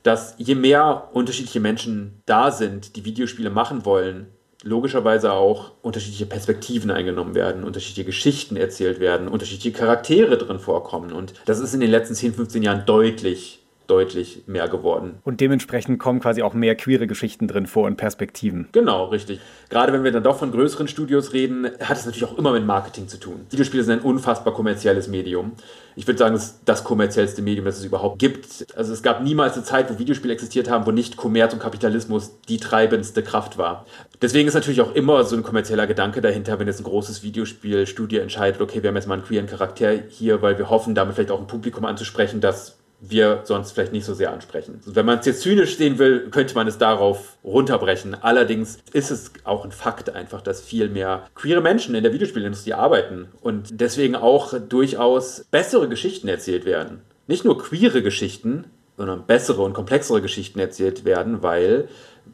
[0.03, 4.27] dass je mehr unterschiedliche Menschen da sind, die Videospiele machen wollen,
[4.63, 11.11] logischerweise auch unterschiedliche Perspektiven eingenommen werden, unterschiedliche Geschichten erzählt werden, unterschiedliche Charaktere drin vorkommen.
[11.11, 13.60] Und das ist in den letzten 10, 15 Jahren deutlich,
[13.91, 15.19] deutlich mehr geworden.
[15.23, 18.69] Und dementsprechend kommen quasi auch mehr queere Geschichten drin vor und Perspektiven.
[18.71, 19.41] Genau, richtig.
[19.69, 22.65] Gerade wenn wir dann doch von größeren Studios reden, hat es natürlich auch immer mit
[22.65, 23.41] Marketing zu tun.
[23.49, 25.51] Videospiele sind ein unfassbar kommerzielles Medium.
[25.97, 28.65] Ich würde sagen, es ist das kommerziellste Medium, das es überhaupt gibt.
[28.77, 32.39] Also es gab niemals eine Zeit, wo Videospiele existiert haben, wo nicht Kommerz und Kapitalismus
[32.47, 33.85] die treibendste Kraft war.
[34.21, 38.21] Deswegen ist natürlich auch immer so ein kommerzieller Gedanke dahinter, wenn jetzt ein großes Videospielstudio
[38.21, 41.31] entscheidet, okay, wir haben jetzt mal einen queeren Charakter hier, weil wir hoffen, damit vielleicht
[41.31, 44.79] auch ein Publikum anzusprechen, das wir sonst vielleicht nicht so sehr ansprechen.
[44.85, 48.15] Wenn man es jetzt zynisch sehen will, könnte man es darauf runterbrechen.
[48.21, 52.73] Allerdings ist es auch ein Fakt einfach, dass viel mehr queere Menschen in der Videospielindustrie
[52.73, 57.01] arbeiten und deswegen auch durchaus bessere Geschichten erzählt werden.
[57.25, 58.65] Nicht nur queere Geschichten,
[58.97, 61.87] sondern bessere und komplexere Geschichten erzählt werden, weil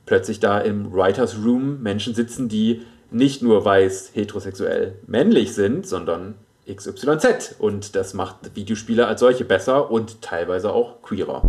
[0.06, 6.36] plötzlich da im Writers Room Menschen sitzen, die nicht nur weiß heterosexuell männlich sind, sondern
[6.73, 7.56] XYZ.
[7.60, 11.43] Und das macht Videospiele als solche besser und teilweise auch queerer.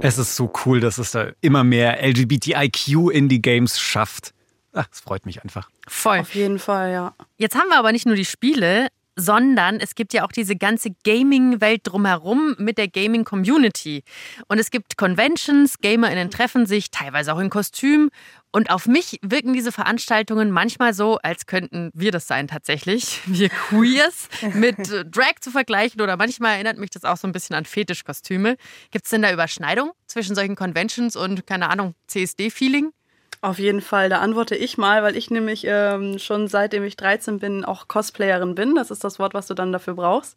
[0.00, 4.32] Es ist so cool, dass es da immer mehr LGBTIQ in die Games schafft.
[4.72, 5.70] Ach, es freut mich einfach.
[5.88, 6.20] Voll.
[6.20, 7.14] Auf jeden Fall, ja.
[7.36, 10.90] Jetzt haben wir aber nicht nur die Spiele, sondern es gibt ja auch diese ganze
[11.04, 14.04] Gaming-Welt drumherum mit der Gaming-Community.
[14.46, 18.10] Und es gibt Conventions, GamerInnen treffen sich, teilweise auch in Kostüm.
[18.52, 23.48] Und auf mich wirken diese Veranstaltungen manchmal so, als könnten wir das sein tatsächlich, wir
[23.48, 26.00] Queers, mit äh, Drag zu vergleichen.
[26.00, 28.56] Oder manchmal erinnert mich das auch so ein bisschen an Fetischkostüme.
[28.92, 32.92] Gibt es denn da Überschneidung zwischen solchen Conventions und, keine Ahnung, CSD-Feeling?
[33.40, 37.38] Auf jeden Fall, da antworte ich mal, weil ich nämlich ähm, schon seitdem ich 13
[37.38, 38.74] bin auch Cosplayerin bin.
[38.74, 40.36] Das ist das Wort, was du dann dafür brauchst.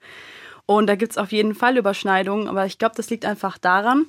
[0.68, 4.06] Und da gibt es auf jeden Fall Überschneidungen, aber ich glaube, das liegt einfach daran,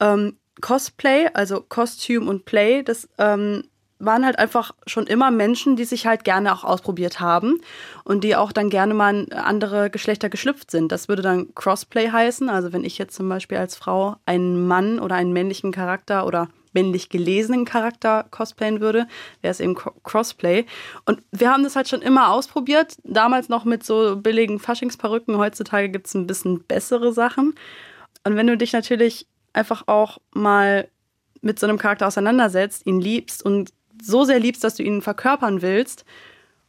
[0.00, 3.64] ähm, Cosplay, also Costume und Play, das ähm,
[3.98, 7.60] waren halt einfach schon immer Menschen, die sich halt gerne auch ausprobiert haben
[8.04, 10.92] und die auch dann gerne mal in andere Geschlechter geschlüpft sind.
[10.92, 12.50] Das würde dann Crossplay heißen.
[12.50, 16.48] Also wenn ich jetzt zum Beispiel als Frau einen Mann oder einen männlichen Charakter oder
[16.76, 19.08] männlich gelesenen Charakter cosplayen würde,
[19.40, 20.66] wäre es eben Crossplay.
[21.06, 25.38] Und wir haben das halt schon immer ausprobiert, damals noch mit so billigen Faschingsperücken.
[25.38, 27.54] Heutzutage gibt es ein bisschen bessere Sachen.
[28.24, 30.88] Und wenn du dich natürlich einfach auch mal
[31.40, 35.62] mit so einem Charakter auseinandersetzt, ihn liebst und so sehr liebst, dass du ihn verkörpern
[35.62, 36.04] willst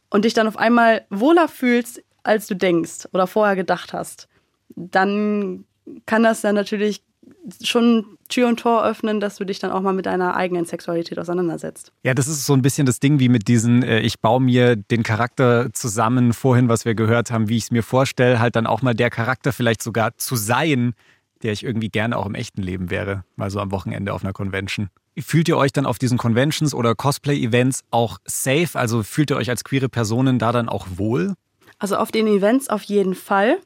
[0.08, 4.28] und dich dann auf einmal wohler fühlst, als du denkst oder vorher gedacht hast,
[4.74, 5.64] dann
[6.06, 7.02] kann das dann natürlich
[7.62, 11.18] schon Tür und Tor öffnen, dass du dich dann auch mal mit deiner eigenen Sexualität
[11.18, 11.92] auseinandersetzt.
[12.02, 14.76] Ja, das ist so ein bisschen das Ding wie mit diesen, äh, ich baue mir
[14.76, 18.66] den Charakter zusammen, vorhin, was wir gehört haben, wie ich es mir vorstelle, halt dann
[18.66, 20.94] auch mal der Charakter vielleicht sogar zu sein,
[21.42, 24.32] der ich irgendwie gerne auch im echten Leben wäre, mal so am Wochenende auf einer
[24.32, 24.88] Convention.
[25.18, 28.70] Fühlt ihr euch dann auf diesen Conventions oder Cosplay-Events auch safe?
[28.74, 31.34] Also fühlt ihr euch als queere Personen da dann auch wohl?
[31.78, 33.58] Also auf den Events auf jeden Fall.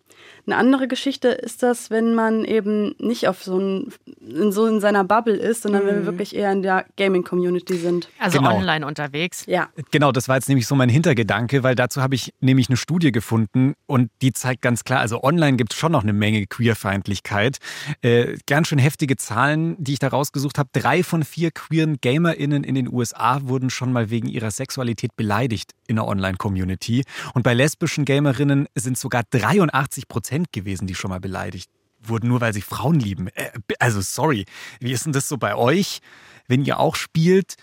[0.45, 4.81] Eine andere Geschichte ist das, wenn man eben nicht auf so, ein, in, so in
[4.81, 5.87] seiner Bubble ist, sondern mhm.
[5.87, 6.07] wenn wir mhm.
[6.07, 8.09] wirklich eher in der Gaming-Community sind.
[8.19, 8.57] Also genau.
[8.57, 9.45] online unterwegs.
[9.47, 9.69] Ja.
[9.93, 13.13] Genau, das war jetzt nämlich so mein Hintergedanke, weil dazu habe ich nämlich eine Studie
[13.13, 17.59] gefunden und die zeigt ganz klar, also online gibt es schon noch eine Menge Queerfeindlichkeit.
[18.01, 20.71] Äh, ganz schön heftige Zahlen, die ich da rausgesucht habe.
[20.73, 25.71] Drei von vier queeren GamerInnen in den USA wurden schon mal wegen ihrer Sexualität beleidigt
[25.87, 27.05] in der Online-Community.
[27.35, 31.71] Und bei lesbischen Gamerinnen sind sogar 83 Prozent gewesen, die schon mal beleidigt
[32.03, 33.29] wurden, nur weil sie Frauen lieben.
[33.29, 34.45] Äh, also sorry,
[34.81, 36.01] wie ist denn das so bei euch?
[36.49, 37.57] Wenn ihr auch spielt,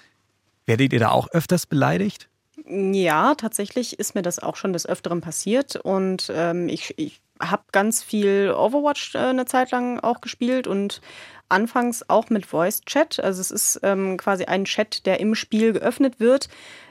[0.65, 2.29] werdet ihr da auch öfters beleidigt?
[2.65, 7.63] Ja, tatsächlich ist mir das auch schon des Öfteren passiert und ähm, ich, ich habe
[7.71, 11.01] ganz viel Overwatch äh, eine Zeit lang auch gespielt und
[11.47, 13.19] anfangs auch mit Voice Chat.
[13.19, 16.49] Also es ist ähm, quasi ein Chat, der im Spiel geöffnet wird,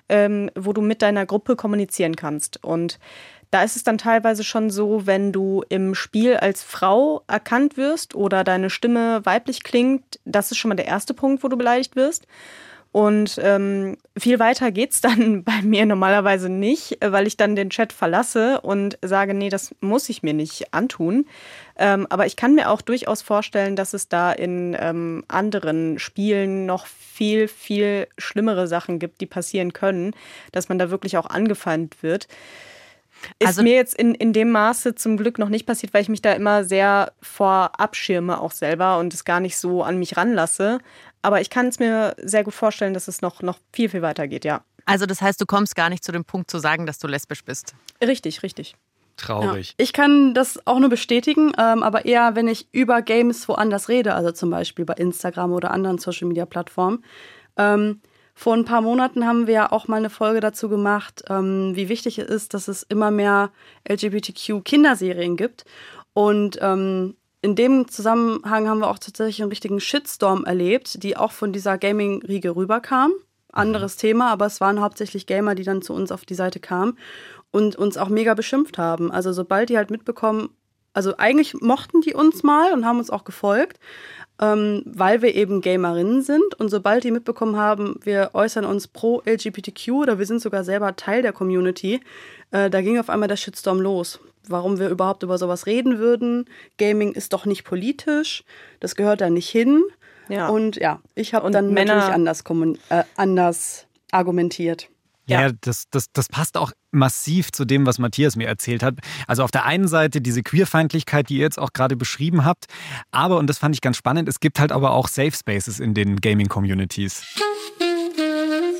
[0.08, 2.64] ähm, wo du mit deiner Gruppe kommunizieren kannst.
[2.64, 2.98] Und
[3.50, 8.14] da ist es dann teilweise schon so, wenn du im Spiel als Frau erkannt wirst
[8.14, 11.96] oder deine Stimme weiblich klingt, das ist schon mal der erste Punkt, wo du beleidigt
[11.96, 12.26] wirst.
[12.90, 17.92] Und ähm, viel weiter geht's dann bei mir normalerweise nicht, weil ich dann den Chat
[17.92, 21.26] verlasse und sage, nee, das muss ich mir nicht antun.
[21.76, 26.66] Ähm, aber ich kann mir auch durchaus vorstellen, dass es da in ähm, anderen Spielen
[26.66, 30.12] noch viel, viel schlimmere Sachen gibt, die passieren können,
[30.52, 32.26] dass man da wirklich auch angefeindet wird.
[33.38, 36.08] Ist also, mir jetzt in, in dem Maße zum Glück noch nicht passiert, weil ich
[36.08, 40.16] mich da immer sehr vor abschirme, auch selber und es gar nicht so an mich
[40.16, 40.78] ranlasse.
[41.22, 44.28] Aber ich kann es mir sehr gut vorstellen, dass es noch, noch viel, viel weiter
[44.28, 44.62] geht, ja.
[44.84, 47.44] Also, das heißt, du kommst gar nicht zu dem Punkt zu sagen, dass du lesbisch
[47.44, 47.74] bist.
[48.00, 48.74] Richtig, richtig.
[49.18, 49.70] Traurig.
[49.70, 49.74] Ja.
[49.78, 54.14] Ich kann das auch nur bestätigen, ähm, aber eher, wenn ich über Games woanders rede,
[54.14, 57.04] also zum Beispiel bei Instagram oder anderen Social Media Plattformen.
[57.56, 58.00] Ähm,
[58.38, 61.88] vor ein paar Monaten haben wir ja auch mal eine Folge dazu gemacht, ähm, wie
[61.88, 63.50] wichtig es ist, dass es immer mehr
[63.88, 65.64] LGBTQ-Kinderserien gibt.
[66.12, 71.32] Und ähm, in dem Zusammenhang haben wir auch tatsächlich einen richtigen Shitstorm erlebt, die auch
[71.32, 73.10] von dieser Gaming-Riege rüberkam.
[73.50, 74.00] Anderes mhm.
[74.02, 76.96] Thema, aber es waren hauptsächlich Gamer, die dann zu uns auf die Seite kamen
[77.50, 79.10] und uns auch mega beschimpft haben.
[79.10, 80.50] Also sobald die halt mitbekommen,
[80.92, 83.80] also eigentlich mochten die uns mal und haben uns auch gefolgt,
[84.40, 86.54] ähm, weil wir eben Gamerinnen sind.
[86.58, 90.96] Und sobald die mitbekommen haben, wir äußern uns pro LGBTQ oder wir sind sogar selber
[90.96, 92.00] Teil der Community,
[92.50, 94.20] äh, da ging auf einmal der Shitstorm los.
[94.46, 96.46] Warum wir überhaupt über sowas reden würden.
[96.78, 98.44] Gaming ist doch nicht politisch,
[98.80, 99.82] das gehört da nicht hin.
[100.28, 100.48] Ja.
[100.48, 102.44] Und ja, ich habe dann Männer natürlich anders,
[102.88, 104.88] äh, anders argumentiert.
[105.28, 108.94] Ja, ja, das, das, das passt auch massiv zu dem, was Matthias mir erzählt hat.
[109.26, 112.64] Also auf der einen Seite diese Queerfeindlichkeit, die ihr jetzt auch gerade beschrieben habt,
[113.10, 115.92] aber, und das fand ich ganz spannend, es gibt halt aber auch Safe Spaces in
[115.92, 117.22] den Gaming-Communities.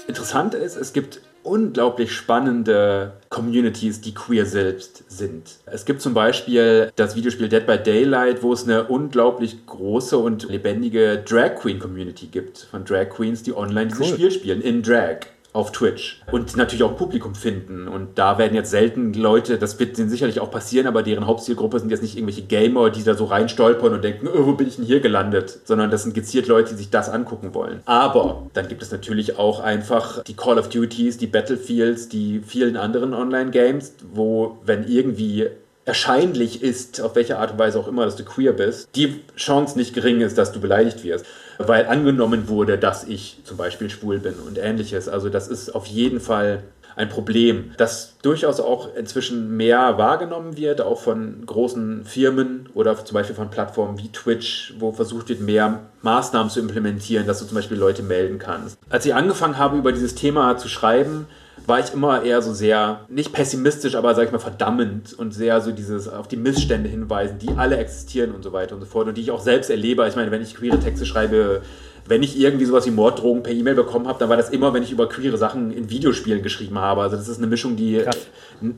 [0.09, 5.59] Interessant ist, es gibt unglaublich spannende Communities, die queer selbst sind.
[5.67, 10.49] Es gibt zum Beispiel das Videospiel Dead by Daylight, wo es eine unglaublich große und
[10.49, 15.21] lebendige Drag Queen Community gibt von Drag Queens, die online dieses Spiel spielen in Drag
[15.59, 17.89] auf Twitch und natürlich auch Publikum finden.
[17.89, 21.81] Und da werden jetzt selten Leute, das wird denen sicherlich auch passieren, aber deren Hauptzielgruppe
[21.81, 24.77] sind jetzt nicht irgendwelche Gamer, die da so reinstolpern und denken, oh, wo bin ich
[24.77, 25.59] denn hier gelandet?
[25.65, 27.81] Sondern das sind gezielt Leute, die sich das angucken wollen.
[27.87, 32.77] Aber dann gibt es natürlich auch einfach die Call of Duties, die Battlefields, die vielen
[32.77, 35.49] anderen Online-Games, wo, wenn irgendwie
[35.89, 39.77] erscheinlich ist, auf welche Art und Weise auch immer, dass du queer bist, die Chance
[39.77, 41.27] nicht gering ist, dass du beleidigt wirst
[41.59, 45.09] weil angenommen wurde, dass ich zum Beispiel schwul bin und ähnliches.
[45.09, 46.63] Also das ist auf jeden Fall
[46.97, 53.15] ein Problem, das durchaus auch inzwischen mehr wahrgenommen wird, auch von großen Firmen oder zum
[53.15, 57.55] Beispiel von Plattformen wie Twitch, wo versucht wird, mehr Maßnahmen zu implementieren, dass du zum
[57.55, 58.79] Beispiel Leute melden kannst.
[58.91, 61.27] Als ich angefangen habe, über dieses Thema zu schreiben,
[61.67, 65.61] war ich immer eher so sehr, nicht pessimistisch, aber sag ich mal verdammend und sehr
[65.61, 69.09] so dieses auf die Missstände hinweisen, die alle existieren und so weiter und so fort
[69.09, 70.07] und die ich auch selbst erlebe.
[70.09, 71.63] Ich meine, wenn ich queere Texte schreibe,
[72.09, 74.83] wenn ich irgendwie sowas wie Morddrogen per E-Mail bekommen habe, dann war das immer, wenn
[74.83, 77.03] ich über queere Sachen in Videospielen geschrieben habe.
[77.03, 78.27] Also das ist eine Mischung, die Krass.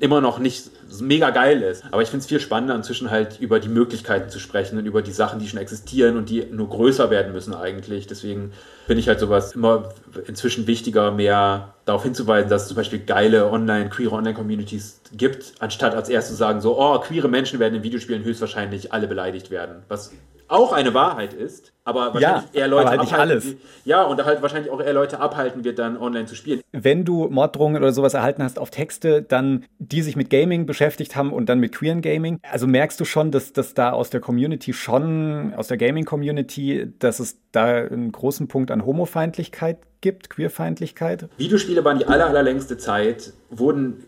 [0.01, 1.85] immer noch nicht mega geil ist.
[1.93, 5.03] Aber ich finde es viel spannender, inzwischen halt über die Möglichkeiten zu sprechen und über
[5.03, 8.09] die Sachen, die schon existieren und die nur größer werden müssen eigentlich.
[8.09, 8.53] Deswegen
[8.87, 9.91] finde ich halt sowas immer
[10.27, 15.95] inzwischen wichtiger, mehr darauf hinzuweisen, dass es zum Beispiel geile Online, queere Online-Communities gibt, anstatt
[15.95, 19.83] als erstes zu sagen, so, oh, queere Menschen werden in Videospielen höchstwahrscheinlich alle beleidigt werden.
[19.89, 20.13] Was
[20.51, 23.21] auch eine Wahrheit ist, aber wahrscheinlich ja, eher Leute halt abhalten.
[23.21, 23.55] Alles.
[23.85, 26.61] Ja, und halt wahrscheinlich auch eher Leute abhalten wird, dann online zu spielen.
[26.73, 31.15] Wenn du Morddrohungen oder sowas erhalten hast auf Texte, dann die sich mit Gaming beschäftigt
[31.17, 34.21] haben und dann mit queeren Gaming, also merkst du schon, dass das da aus der
[34.21, 41.29] Community schon, aus der Gaming-Community, dass es da einen großen Punkt an Homofeindlichkeit gibt, Queerfeindlichkeit?
[41.37, 44.05] Videospiele waren die aller, allerlängste Zeit, wurden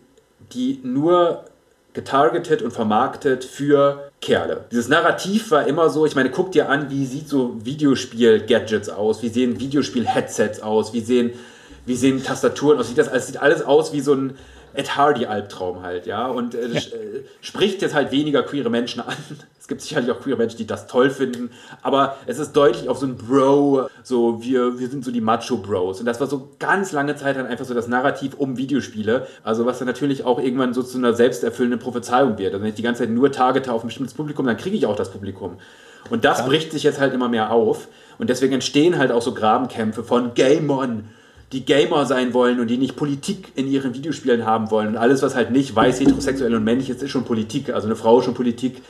[0.53, 1.45] die nur
[1.93, 4.65] getargetet und vermarktet für Kerle.
[4.71, 9.21] Dieses Narrativ war immer so, ich meine, guck dir an, wie sieht so Videospiel-Gadgets aus,
[9.21, 11.33] wie sehen Videospiel-Headsets aus, wie sehen,
[11.85, 14.37] wie sehen Tastaturen aus, sieht das, es sieht alles aus wie so ein
[14.73, 16.79] Ed Hardy-Albtraum halt, ja, und äh, ja.
[16.79, 19.15] Äh, spricht jetzt halt weniger queere Menschen an.
[19.63, 21.49] Es gibt sicherlich auch queere Menschen, die das toll finden,
[21.83, 26.01] aber es ist deutlich auf so ein Bro, so wir, wir sind so die Macho-Bros.
[26.01, 29.65] Und das war so ganz lange Zeit dann einfach so das Narrativ um Videospiele, also
[29.65, 32.51] was dann natürlich auch irgendwann so zu einer selbsterfüllenden Prophezeiung wird.
[32.51, 34.85] Also wenn ich die ganze Zeit nur targete auf ein bestimmtes Publikum, dann kriege ich
[34.85, 35.55] auch das Publikum.
[36.09, 36.45] Und das ja.
[36.45, 37.87] bricht sich jetzt halt immer mehr auf.
[38.17, 41.05] Und deswegen entstehen halt auch so Grabenkämpfe von Gamon,
[41.53, 44.89] die Gamer sein wollen und die nicht Politik in ihren Videospielen haben wollen.
[44.89, 47.69] Und alles, was halt nicht weiß, heterosexuell und männlich ist, ist schon Politik.
[47.69, 48.81] Also eine Frau ist schon Politik,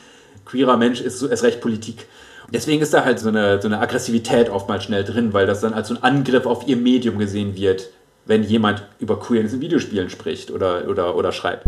[0.44, 2.06] queerer Mensch ist so erst recht Politik.
[2.52, 5.72] Deswegen ist da halt so eine, so eine Aggressivität oftmals schnell drin, weil das dann
[5.72, 7.90] als so ein Angriff auf ihr Medium gesehen wird,
[8.26, 11.66] wenn jemand über Queerness in Videospielen spricht oder, oder, oder schreibt.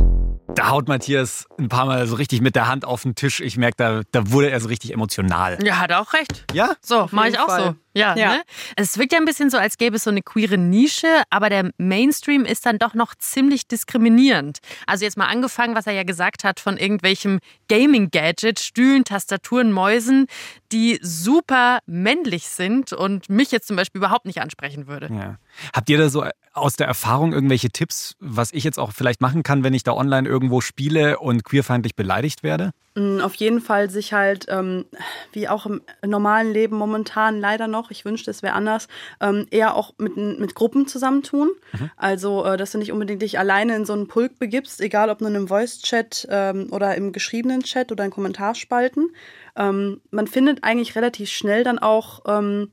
[0.55, 3.41] Da haut Matthias ein paar Mal so richtig mit der Hand auf den Tisch.
[3.41, 5.59] Ich merke, da, da wurde er so richtig emotional.
[5.65, 6.45] Ja, hat er auch recht.
[6.53, 6.75] Ja?
[6.81, 7.65] So, mache ich auch Fall.
[7.65, 7.75] so.
[7.97, 8.35] Ja, ja.
[8.35, 8.43] Ne?
[8.77, 11.71] Es wirkt ja ein bisschen so, als gäbe es so eine queere Nische, aber der
[11.79, 14.59] Mainstream ist dann doch noch ziemlich diskriminierend.
[14.87, 20.27] Also jetzt mal angefangen, was er ja gesagt hat von irgendwelchem Gaming-Gadget, Stühlen, Tastaturen, Mäusen,
[20.73, 25.09] die super männlich sind und mich jetzt zum Beispiel überhaupt nicht ansprechen würde.
[25.11, 25.39] Ja.
[25.73, 29.43] Habt ihr da so aus der Erfahrung irgendwelche Tipps, was ich jetzt auch vielleicht machen
[29.43, 32.73] kann, wenn ich da online irgendwo spiele und queerfeindlich beleidigt werde?
[32.95, 34.85] Mm, auf jeden Fall sich halt, ähm,
[35.33, 38.89] wie auch im normalen Leben momentan leider noch, ich wünschte, es wäre anders,
[39.21, 41.53] ähm, eher auch mit, mit Gruppen zusammentun.
[41.73, 41.91] Mhm.
[41.97, 45.23] Also, äh, dass du nicht unbedingt dich alleine in so einen Pulk begibst, egal ob
[45.23, 49.11] nur in einem Voice-Chat ähm, oder im geschriebenen Chat oder in Kommentarspalten.
[49.57, 52.73] Ähm, man findet eigentlich relativ schnell dann auch ähm,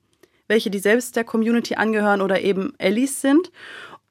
[0.50, 3.52] welche, die selbst der Community angehören oder eben Allies sind.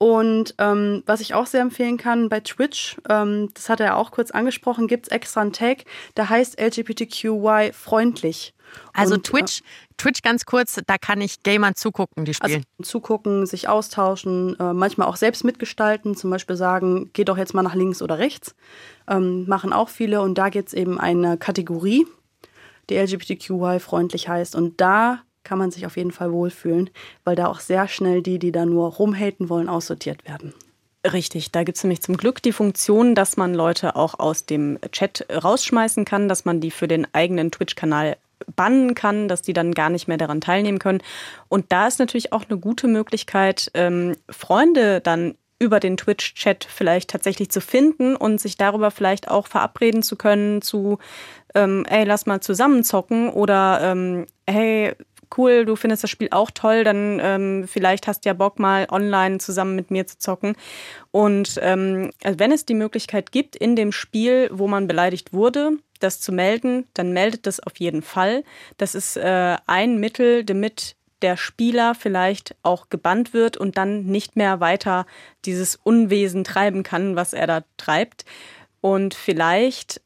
[0.02, 3.94] Und ähm, was ich auch sehr empfehlen kann bei Twitch, ähm, das hat er ja
[3.94, 5.84] auch kurz angesprochen, gibt es extra einen Tag,
[6.16, 8.52] der heißt LGBTQY freundlich.
[8.94, 12.64] Also und, Twitch, äh, Twitch ganz kurz, da kann ich Gamern zugucken, die spielen.
[12.80, 17.54] Also zugucken, sich austauschen, äh, manchmal auch selbst mitgestalten, zum Beispiel sagen, geh doch jetzt
[17.54, 18.56] mal nach links oder rechts.
[19.06, 22.08] Ähm, machen auch viele und da gibt es eben eine Kategorie,
[22.90, 24.56] die LGBTQY freundlich heißt.
[24.56, 26.90] Und da kann man sich auf jeden Fall wohlfühlen,
[27.24, 30.54] weil da auch sehr schnell die, die da nur rumhaten wollen, aussortiert werden.
[31.10, 34.78] Richtig, da gibt es nämlich zum Glück die Funktion, dass man Leute auch aus dem
[34.92, 38.16] Chat rausschmeißen kann, dass man die für den eigenen Twitch-Kanal
[38.54, 41.02] bannen kann, dass die dann gar nicht mehr daran teilnehmen können.
[41.48, 47.10] Und da ist natürlich auch eine gute Möglichkeit, ähm, Freunde dann über den Twitch-Chat vielleicht
[47.10, 50.98] tatsächlich zu finden und sich darüber vielleicht auch verabreden zu können zu,
[51.54, 54.94] ähm, ey, lass mal zusammen zocken oder ähm, hey,
[55.38, 58.86] cool, du findest das Spiel auch toll, dann ähm, vielleicht hast du ja Bock mal
[58.90, 60.56] online zusammen mit mir zu zocken.
[61.10, 65.72] Und ähm, also wenn es die Möglichkeit gibt, in dem Spiel, wo man beleidigt wurde,
[66.00, 68.44] das zu melden, dann meldet das auf jeden Fall.
[68.76, 74.36] Das ist äh, ein Mittel, damit der Spieler vielleicht auch gebannt wird und dann nicht
[74.36, 75.06] mehr weiter
[75.44, 78.24] dieses Unwesen treiben kann, was er da treibt.
[78.80, 80.01] Und vielleicht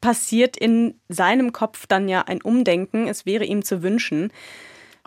[0.00, 3.08] passiert in seinem Kopf dann ja ein Umdenken.
[3.08, 4.32] Es wäre ihm zu wünschen.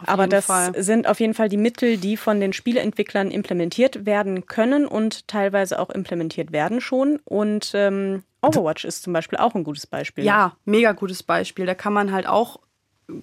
[0.05, 0.81] Aber das Fall.
[0.81, 5.79] sind auf jeden Fall die Mittel, die von den Spieleentwicklern implementiert werden können und teilweise
[5.79, 7.19] auch implementiert werden schon.
[7.23, 10.23] Und ähm, Overwatch ist zum Beispiel auch ein gutes Beispiel.
[10.23, 11.65] Ja, mega gutes Beispiel.
[11.65, 12.59] Da kann man halt auch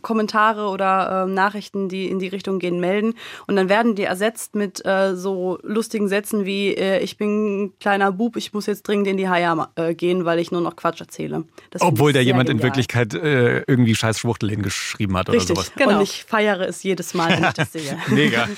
[0.02, 3.14] Kommentare oder äh, Nachrichten, die in die Richtung gehen, melden.
[3.46, 7.78] Und dann werden die ersetzt mit äh, so lustigen Sätzen wie, äh, ich bin ein
[7.78, 10.76] kleiner Bub, ich muss jetzt dringend in die Haia äh, gehen, weil ich nur noch
[10.76, 11.44] Quatsch erzähle.
[11.70, 12.60] Das Obwohl da jemand genial.
[12.60, 15.72] in Wirklichkeit äh, irgendwie scheiß Schwuchtel hingeschrieben hat Richtig, oder sowas.
[15.76, 15.96] Genau.
[15.96, 17.98] Und ich feiere es jedes Mal, wenn ich das sehe.
[18.08, 18.48] Mega.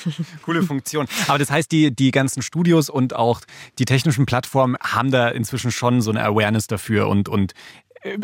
[0.43, 1.07] Coole Funktion.
[1.29, 3.41] Aber das heißt, die, die ganzen Studios und auch
[3.79, 7.55] die technischen Plattformen haben da inzwischen schon so eine Awareness dafür und, und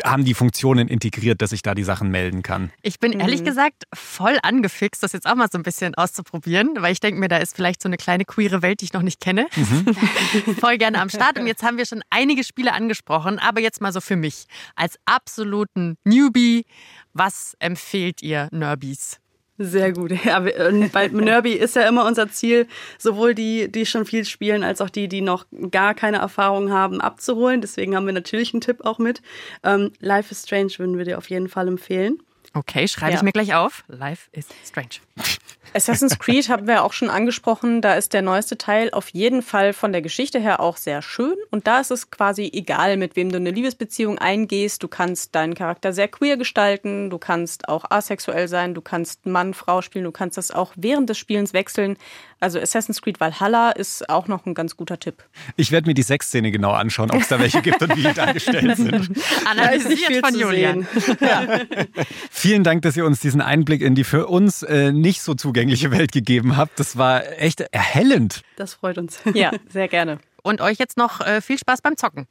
[0.03, 2.71] haben die Funktionen integriert, dass ich da die Sachen melden kann.
[2.81, 3.45] Ich bin ehrlich mhm.
[3.45, 7.27] gesagt voll angefixt, das jetzt auch mal so ein bisschen auszuprobieren, weil ich denke mir,
[7.27, 9.47] da ist vielleicht so eine kleine queere Welt, die ich noch nicht kenne.
[9.55, 10.55] Mhm.
[10.59, 11.37] voll gerne am Start.
[11.39, 14.45] Und jetzt haben wir schon einige Spiele angesprochen, aber jetzt mal so für mich.
[14.75, 16.65] Als absoluten Newbie,
[17.13, 19.19] was empfehlt ihr Nerbies?
[19.57, 20.11] Sehr gut.
[20.23, 24.81] Ja, bei Nerby ist ja immer unser Ziel, sowohl die, die schon viel spielen, als
[24.81, 27.61] auch die, die noch gar keine Erfahrung haben, abzuholen.
[27.61, 29.21] Deswegen haben wir natürlich einen Tipp auch mit.
[29.63, 32.19] Ähm, Life is Strange würden wir dir auf jeden Fall empfehlen.
[32.53, 33.17] Okay, schreibe ja.
[33.17, 33.83] ich mir gleich auf.
[33.87, 35.06] Life is Strange.
[35.73, 37.81] Assassin's Creed haben wir auch schon angesprochen.
[37.81, 41.35] Da ist der neueste Teil auf jeden Fall von der Geschichte her auch sehr schön.
[41.51, 44.81] Und da ist es quasi egal, mit wem du eine Liebesbeziehung eingehst.
[44.81, 47.09] Du kannst deinen Charakter sehr queer gestalten.
[47.09, 48.73] Du kannst auch asexuell sein.
[48.73, 50.05] Du kannst Mann, Frau spielen.
[50.05, 51.97] Du kannst das auch während des Spielens wechseln.
[52.39, 55.23] Also Assassin's Creed Valhalla ist auch noch ein ganz guter Tipp.
[55.55, 58.13] Ich werde mir die Sexszene genau anschauen, ob es da welche gibt und wie die
[58.13, 59.09] dargestellt sind.
[59.49, 60.87] Analysiert von Julian.
[61.19, 61.61] Ja.
[62.29, 65.91] Vielen Dank, dass ihr uns diesen Einblick in die für uns äh, nicht so zugängliche
[65.91, 66.79] Welt gegeben habt.
[66.79, 68.41] Das war echt erhellend.
[68.55, 69.19] Das freut uns.
[69.33, 70.19] Ja, sehr gerne.
[70.43, 72.27] Und euch jetzt noch äh, viel Spaß beim Zocken.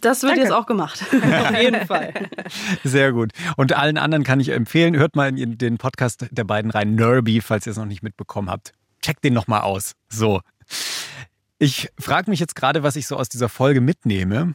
[0.00, 0.42] Das wird Danke.
[0.42, 1.04] jetzt auch gemacht.
[1.12, 2.14] Auf jeden Fall.
[2.84, 3.32] Sehr gut.
[3.56, 7.40] Und allen anderen kann ich empfehlen, hört mal in den Podcast der beiden rein, Nerby,
[7.40, 8.72] falls ihr es noch nicht mitbekommen habt
[9.04, 9.92] check den nochmal aus.
[10.08, 10.40] So.
[11.58, 14.54] Ich frage mich jetzt gerade, was ich so aus dieser Folge mitnehme.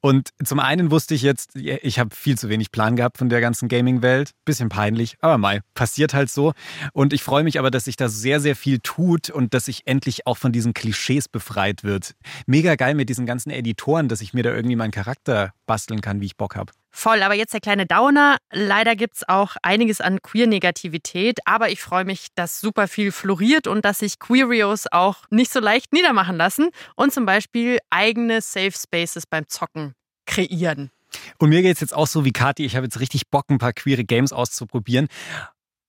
[0.00, 3.40] Und zum einen wusste ich jetzt, ich habe viel zu wenig Plan gehabt von der
[3.40, 4.30] ganzen Gaming-Welt.
[4.44, 6.52] Bisschen peinlich, aber mal, passiert halt so.
[6.92, 9.86] Und ich freue mich aber, dass sich da sehr, sehr viel tut und dass ich
[9.86, 12.14] endlich auch von diesen Klischees befreit wird.
[12.46, 16.20] Mega geil mit diesen ganzen Editoren, dass ich mir da irgendwie meinen Charakter basteln kann,
[16.20, 16.72] wie ich Bock habe.
[16.98, 18.38] Voll, aber jetzt der kleine Downer.
[18.50, 23.66] Leider gibt es auch einiges an Queer-Negativität, aber ich freue mich, dass super viel floriert
[23.66, 28.72] und dass sich Queerios auch nicht so leicht niedermachen lassen und zum Beispiel eigene Safe
[28.72, 29.92] Spaces beim Zocken
[30.24, 30.90] kreieren.
[31.36, 33.58] Und mir geht es jetzt auch so wie Kathi, ich habe jetzt richtig Bock, ein
[33.58, 35.08] paar queere Games auszuprobieren.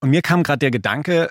[0.01, 1.29] Und mir kam gerade der Gedanke,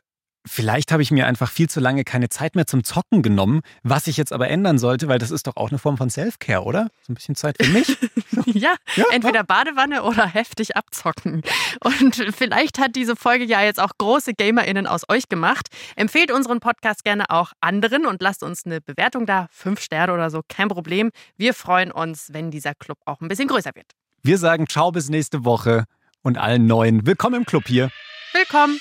[0.48, 4.06] Vielleicht habe ich mir einfach viel zu lange keine Zeit mehr zum Zocken genommen, was
[4.06, 6.88] ich jetzt aber ändern sollte, weil das ist doch auch eine Form von Self-Care, oder?
[7.02, 7.88] So ein bisschen Zeit für mich.
[8.46, 11.42] ja, ja, entweder Badewanne oder heftig abzocken.
[11.82, 15.66] Und vielleicht hat diese Folge ja jetzt auch große GamerInnen aus euch gemacht.
[15.96, 19.48] Empfehlt unseren Podcast gerne auch anderen und lasst uns eine Bewertung da.
[19.50, 21.10] Fünf Sterne oder so, kein Problem.
[21.36, 23.86] Wir freuen uns, wenn dieser Club auch ein bisschen größer wird.
[24.22, 25.84] Wir sagen Ciao bis nächste Woche
[26.22, 27.90] und allen Neuen willkommen im Club hier.
[28.36, 28.78] Willkommen.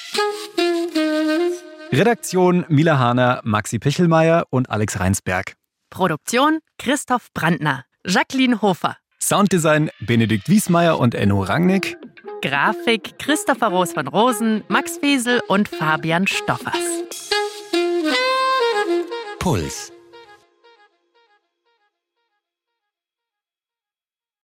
[1.89, 5.53] Redaktion Mila Hahner, Maxi Pichelmeier und Alex Reinsberg.
[5.89, 8.97] Produktion Christoph Brandner, Jacqueline Hofer.
[9.21, 11.95] Sounddesign Benedikt Wiesmeier und Enno Rangnick.
[12.41, 16.75] Grafik Christopher Roos von Rosen, Max Fesel und Fabian Stoffers.
[19.39, 19.94] Puls.